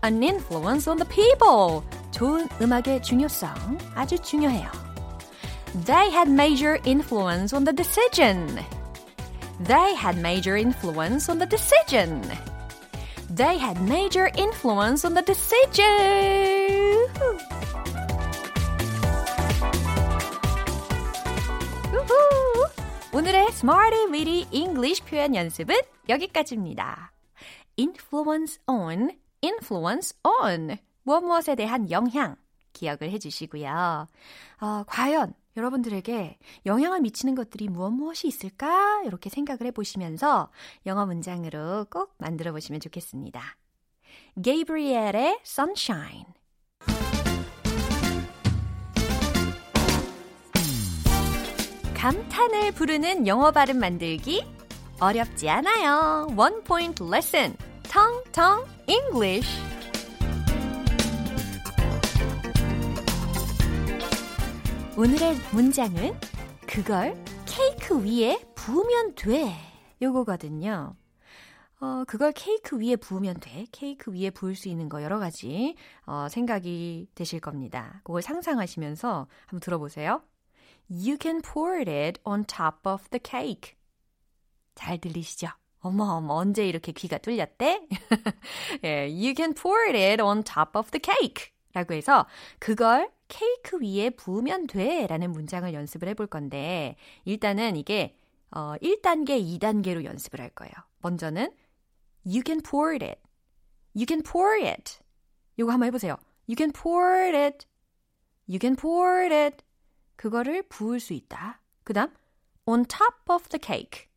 an 0.03 0.23
influence 0.23 0.89
on 0.89 0.99
the 0.99 1.09
people. 1.09 1.83
좋은 2.11 2.49
음악의 2.61 3.03
중요성 3.03 3.53
아주 3.95 4.19
중요해요. 4.19 4.71
They 5.87 6.11
had 6.11 6.29
major 6.29 6.79
influence 6.85 7.55
on 7.55 7.65
the 7.65 7.75
decision. 7.75 8.59
They 9.65 9.95
had 9.95 10.19
major 10.19 10.57
influence 10.57 11.31
on 11.31 11.39
the 11.39 11.47
decision. 11.47 12.23
They 13.31 13.57
had 13.57 13.81
major 13.81 14.29
influence 14.37 15.07
on 15.07 15.15
the 15.15 15.23
decision. 15.23 17.09
오늘의 23.18 23.48
Smarty 23.48 24.12
Weedy 24.12 24.46
English 24.52 25.04
표현 25.06 25.34
연습은 25.34 25.76
여기까지입니다. 26.08 27.12
influence 27.80 28.60
on, 28.68 29.10
influence 29.44 30.16
on. 30.24 30.78
무엇 31.02 31.22
무엇에 31.22 31.56
대한 31.56 31.90
영향 31.90 32.36
기억을 32.74 33.10
해주시고요. 33.10 34.08
어, 34.62 34.84
과연 34.86 35.34
여러분들에게 35.56 36.38
영향을 36.68 37.02
미치는 37.02 37.34
것들이 37.34 37.70
무엇 37.70 37.90
무엇이 37.90 38.28
있을까? 38.28 39.02
이렇게 39.04 39.32
생각을 39.32 39.66
해보시면서 39.66 40.52
영어 40.86 41.08
문장으로 41.08 41.88
꼭 41.90 42.14
만들어 42.20 42.52
보시면 42.52 42.82
좋겠습니다. 42.82 43.42
게이브리엘의 44.44 45.40
Sunshine 45.44 46.37
감탄을 51.98 52.74
부르는 52.74 53.26
영어 53.26 53.50
발음 53.50 53.80
만들기 53.80 54.46
어렵지 55.00 55.50
않아요. 55.50 56.28
Point 56.64 57.04
lesson. 57.04 57.58
Tong 57.82 58.24
Tong 58.32 58.70
English. 58.88 59.50
오늘의 64.96 65.38
문장은 65.52 66.14
그걸 66.68 67.16
케이크 67.48 68.00
위에 68.04 68.46
부으면 68.54 69.16
돼. 69.16 69.56
요거거든요. 70.00 70.96
어, 71.80 72.04
그걸 72.06 72.32
케이크 72.34 72.80
위에 72.80 72.96
부으면 72.96 73.40
돼. 73.40 73.66
케이크 73.72 74.14
위에 74.14 74.30
부을 74.30 74.54
수 74.56 74.70
있는 74.70 74.88
거 74.88 75.02
여러 75.02 75.18
가지 75.18 75.76
어, 76.06 76.28
생각이 76.30 77.08
되실 77.16 77.40
겁니다. 77.40 78.02
그걸 78.04 78.22
상상하시면서 78.22 79.28
한번 79.48 79.60
들어보세요. 79.62 80.22
You 80.90 81.18
can 81.20 81.42
pour 81.42 81.78
it 81.80 82.20
on 82.26 82.46
top 82.46 82.88
of 82.88 83.10
the 83.10 83.20
cake. 83.22 83.76
잘 84.76 85.00
들리시죠? 85.00 85.48
어머, 85.80 86.04
어머, 86.16 86.36
언제 86.36 86.68
이렇게 86.68 86.92
귀가 86.92 87.18
뚫렸대? 87.18 87.88
예, 88.84 89.08
you 89.10 89.34
can 89.36 89.54
pour 89.54 89.94
it 89.94 90.22
on 90.22 90.44
top 90.44 90.78
of 90.78 90.92
the 90.92 91.02
cake. 91.04 91.52
라고 91.74 91.94
해서 91.94 92.26
그걸 92.60 93.12
케이크 93.28 93.78
위에 93.80 94.10
부으면 94.12 94.68
돼 94.68 95.06
라는 95.08 95.32
문장을 95.32 95.72
연습을 95.74 96.08
해볼 96.10 96.28
건데 96.28 96.96
일단은 97.26 97.76
이게 97.76 98.16
어, 98.52 98.76
1단계, 98.82 99.60
2단계로 99.60 100.06
연습을 100.06 100.40
할 100.40 100.50
거예요. 100.52 100.72
먼저는 101.02 101.52
You 102.26 102.42
can 102.46 102.62
pour 102.62 102.94
it. 102.94 103.20
You 103.96 104.06
can 104.08 104.24
pour 104.24 104.64
it. 104.66 105.00
요거 105.60 105.72
한번 105.72 105.88
해보세요. 105.88 106.18
You 106.48 106.56
can 106.56 106.72
pour 106.72 107.14
it. 107.36 107.68
You 108.48 108.60
can 108.60 108.76
pour 108.76 109.24
it. 109.34 109.67
그거를 110.18 110.64
부을 110.64 111.00
수 111.00 111.14
있다. 111.14 111.62
그 111.86 111.94
다음 111.94 112.14
on 112.66 112.86
top 112.86 113.32
of 113.32 113.48
the 113.48 113.60
cake. 113.64 114.08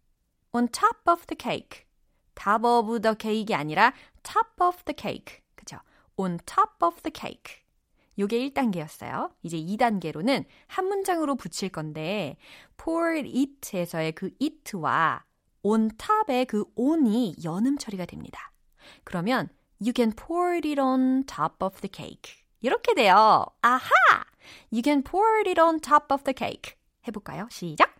on 0.52 0.66
top 0.68 0.98
of 1.08 1.26
the 1.26 1.36
cake. 1.40 1.86
top 2.34 2.66
of 2.66 3.00
the 3.00 3.14
cake이 3.16 3.54
아니라 3.54 3.92
top 4.24 4.60
of 4.60 4.82
the 4.84 4.94
cake. 4.98 5.42
그죠? 5.54 5.78
on 6.16 6.38
top 6.44 6.82
of 6.82 7.02
the 7.02 7.12
cake. 7.14 7.62
요게 8.18 8.50
1단계였어요. 8.50 9.32
이제 9.42 9.56
2단계로는 9.56 10.44
한 10.66 10.86
문장으로 10.86 11.36
붙일 11.36 11.68
건데 11.68 12.36
pour 12.76 13.16
it에서의 13.16 14.12
그 14.12 14.30
it와 14.40 15.24
on 15.62 15.90
top의 15.96 16.46
그 16.46 16.64
on이 16.74 17.36
연음 17.44 17.78
처리가 17.78 18.06
됩니다. 18.06 18.52
그러면 19.04 19.48
you 19.80 19.92
can 19.94 20.12
pour 20.12 20.54
it 20.54 20.80
on 20.80 21.24
top 21.24 21.64
of 21.64 21.80
the 21.80 21.90
cake. 21.92 22.42
이렇게 22.60 22.94
돼요. 22.94 23.46
아하! 23.62 24.29
You 24.72 24.82
can 24.82 25.02
pour 25.02 25.24
it 25.46 25.60
on 25.60 25.80
top 25.80 26.12
of 26.12 26.24
the 26.24 26.34
cake. 26.34 26.76
해볼까요? 27.06 27.48
시작! 27.50 27.94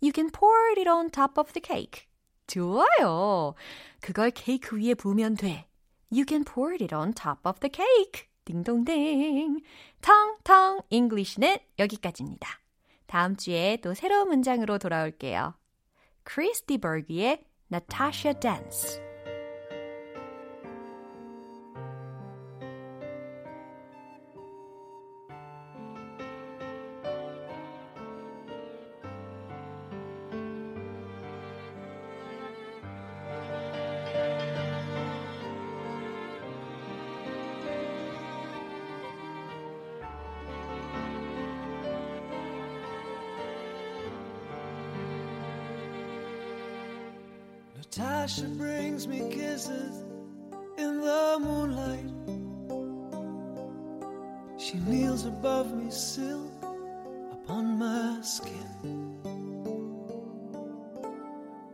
You 0.00 0.12
can 0.14 0.30
pour 0.30 0.70
it 0.76 0.88
on 0.88 1.10
top 1.10 1.38
of 1.38 1.52
the 1.52 1.62
cake. 1.62 2.06
좋아요. 2.46 3.54
그걸 4.00 4.30
케이크 4.30 4.76
위에 4.76 4.94
부으면 4.94 5.36
돼. 5.36 5.66
You 6.12 6.24
can 6.26 6.44
pour 6.44 6.72
it 6.72 6.94
on 6.94 7.12
top 7.12 7.40
of 7.44 7.60
the 7.60 7.70
cake. 7.72 8.28
딩동댕. 8.44 9.60
텅텅 10.00 10.80
잉글리시는 10.90 11.58
여기까지입니다. 11.78 12.48
다음 13.06 13.36
주에 13.36 13.78
또 13.82 13.94
새로운 13.94 14.28
문장으로 14.28 14.78
돌아올게요. 14.78 15.54
크리스티 16.22 16.78
버기의 16.78 17.44
Natasha 17.72 18.38
Dance. 18.38 19.05
Natasha 47.85 48.45
brings 48.57 49.07
me 49.07 49.19
kisses 49.29 50.03
in 50.77 51.01
the 51.01 51.37
moonlight. 51.39 52.09
She 54.57 54.77
kneels 54.77 55.25
above 55.25 55.73
me, 55.73 55.89
silk 55.91 56.51
upon 57.31 57.77
my 57.77 58.19
skin. 58.21 59.17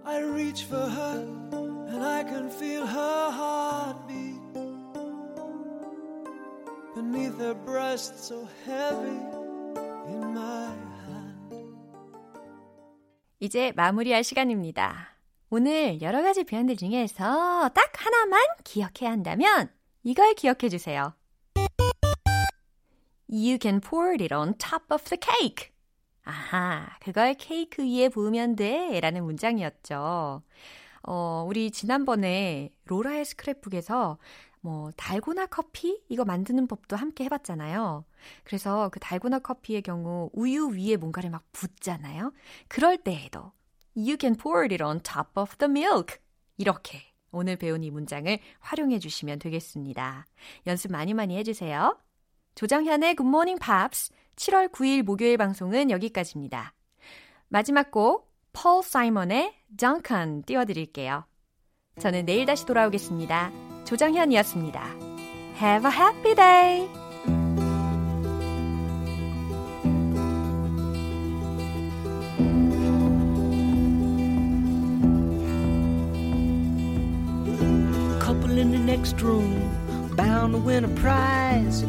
I 0.05 0.19
reach 0.19 0.63
for 0.63 0.88
her 0.99 1.19
and 1.89 2.03
I 2.03 2.23
can 2.23 2.49
feel 2.49 2.86
her 2.86 3.32
heartbeat 3.32 4.41
beneath 6.95 7.38
her 7.39 7.53
breast, 7.53 8.23
so 8.23 8.47
heavy 8.65 9.19
in 10.07 10.34
my 10.34 10.71
hand. 11.05 11.67
이제 13.39 13.71
마무리할 13.75 14.23
시간입니다. 14.23 15.11
오늘 15.55 16.00
여러 16.00 16.22
가지 16.22 16.44
표현들 16.44 16.78
중에서 16.78 17.68
딱 17.74 17.92
하나만 17.94 18.40
기억해야 18.64 19.11
한다면 19.11 19.68
이걸 20.03 20.32
기억해 20.32 20.70
주세요. 20.70 21.12
You 23.28 23.59
can 23.61 23.82
pour 23.82 24.12
it 24.12 24.32
on 24.32 24.55
top 24.55 24.84
of 24.90 25.05
the 25.05 25.20
cake. 25.20 25.70
아하, 26.24 26.96
그걸 27.00 27.34
케이크 27.34 27.82
위에 27.82 28.09
부으면 28.09 28.57
돼. 28.57 28.98
라는 29.00 29.24
문장이었죠. 29.24 30.42
어, 31.03 31.44
우리 31.46 31.70
지난번에 31.70 32.70
로라의 32.86 33.26
스크랩북에서 33.26 34.16
뭐 34.62 34.90
달고나 34.96 35.44
커피 35.48 36.00
이거 36.09 36.24
만드는 36.24 36.66
법도 36.66 36.96
함께 36.96 37.24
해봤잖아요. 37.24 38.07
그래서 38.44 38.88
그 38.88 38.98
달고나 39.00 39.40
커피의 39.40 39.82
경우 39.82 40.30
우유 40.32 40.68
위에 40.68 40.96
뭔가를 40.96 41.28
막 41.28 41.44
붓잖아요. 41.53 42.32
그럴 42.68 42.96
때에도 42.96 43.53
You 43.97 44.16
can 44.18 44.36
pour 44.36 44.64
it 44.64 44.82
on 44.82 45.01
top 45.01 45.30
of 45.36 45.57
the 45.57 45.70
milk. 45.70 46.16
이렇게 46.57 47.03
오늘 47.30 47.57
배운 47.57 47.82
이 47.84 47.90
문장을 47.90 48.38
활용해 48.61 48.99
주시면 48.99 49.38
되겠습니다. 49.38 50.26
연습 50.66 50.93
많이 50.93 51.14
많이 51.14 51.36
해주세요. 51.36 51.99
조정현의 52.55 53.16
Good 53.16 53.28
Morning 53.28 53.61
Pops 53.61 54.12
7월 54.36 54.70
9일 54.70 55.03
목요일 55.03 55.36
방송은 55.38 55.90
여기까지입니다. 55.90 56.74
마지막 57.49 57.90
곡 57.90 58.32
폴 58.53 58.82
사이먼의 58.82 59.55
Duncan 59.76 60.43
띄워드릴게요. 60.43 61.24
저는 61.99 62.26
내일 62.26 62.47
다시 62.47 62.64
돌아오겠습니다. 62.66 63.51
조정현이었습니다. 63.84 64.82
Have 65.61 65.90
a 65.90 65.97
happy 65.97 66.34
day! 66.34 67.01
Next 78.97 79.22
room, 79.22 79.57
bound 80.16 80.53
to 80.53 80.59
win 80.59 80.84
a 80.84 80.88
prize. 81.01 81.82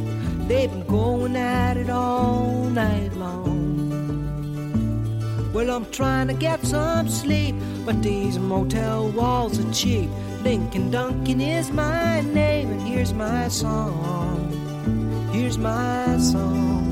They've 0.47 0.72
been 0.72 0.88
going 0.88 1.36
at 1.36 1.76
it 1.76 1.89
all 1.89 2.70
night 2.70 3.12
long. 3.18 3.51
Well, 5.54 5.70
I'm 5.70 5.86
trying 5.91 6.30
to 6.30 6.34
get 6.34 6.66
some 6.66 7.10
sleep, 7.10 7.56
but 7.86 8.01
these 8.01 8.39
motel 8.39 9.10
walls 9.10 9.60
are 9.60 9.74
cheap. 9.74 10.10
Lincoln 10.43 10.91
Duncan 10.91 11.41
is 11.41 11.72
my 11.72 12.22
name, 12.22 12.72
and 12.72 12.82
here's 12.82 13.14
my 13.14 13.49
song. 13.49 14.39
Here's 15.34 15.58
my 15.58 16.18
song. 16.20 16.84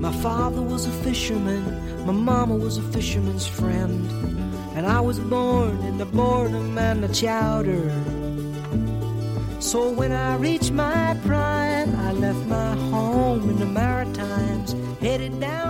My 0.00 0.12
father 0.22 0.62
was 0.62 0.86
a 0.86 0.94
fisherman, 1.04 1.64
my 2.06 2.14
mama 2.14 2.56
was 2.56 2.78
a 2.78 2.82
fisherman's 2.94 3.46
friend, 3.46 4.00
and 4.76 4.86
I 4.86 5.00
was 5.00 5.18
born 5.18 5.78
in 5.82 5.98
the 5.98 6.06
boredom 6.06 6.78
and 6.78 7.02
the 7.02 7.12
chowder. 7.12 7.90
So 9.60 9.90
when 9.90 10.12
I 10.12 10.36
reached 10.36 10.72
my 10.72 11.18
prime, 11.26 11.94
I 11.96 12.12
left 12.12 12.46
my 12.46 12.74
home 12.90 13.50
in 13.50 13.58
the 13.58 13.66
Maritimes, 13.66 14.74
headed 15.00 15.40
down. 15.40 15.69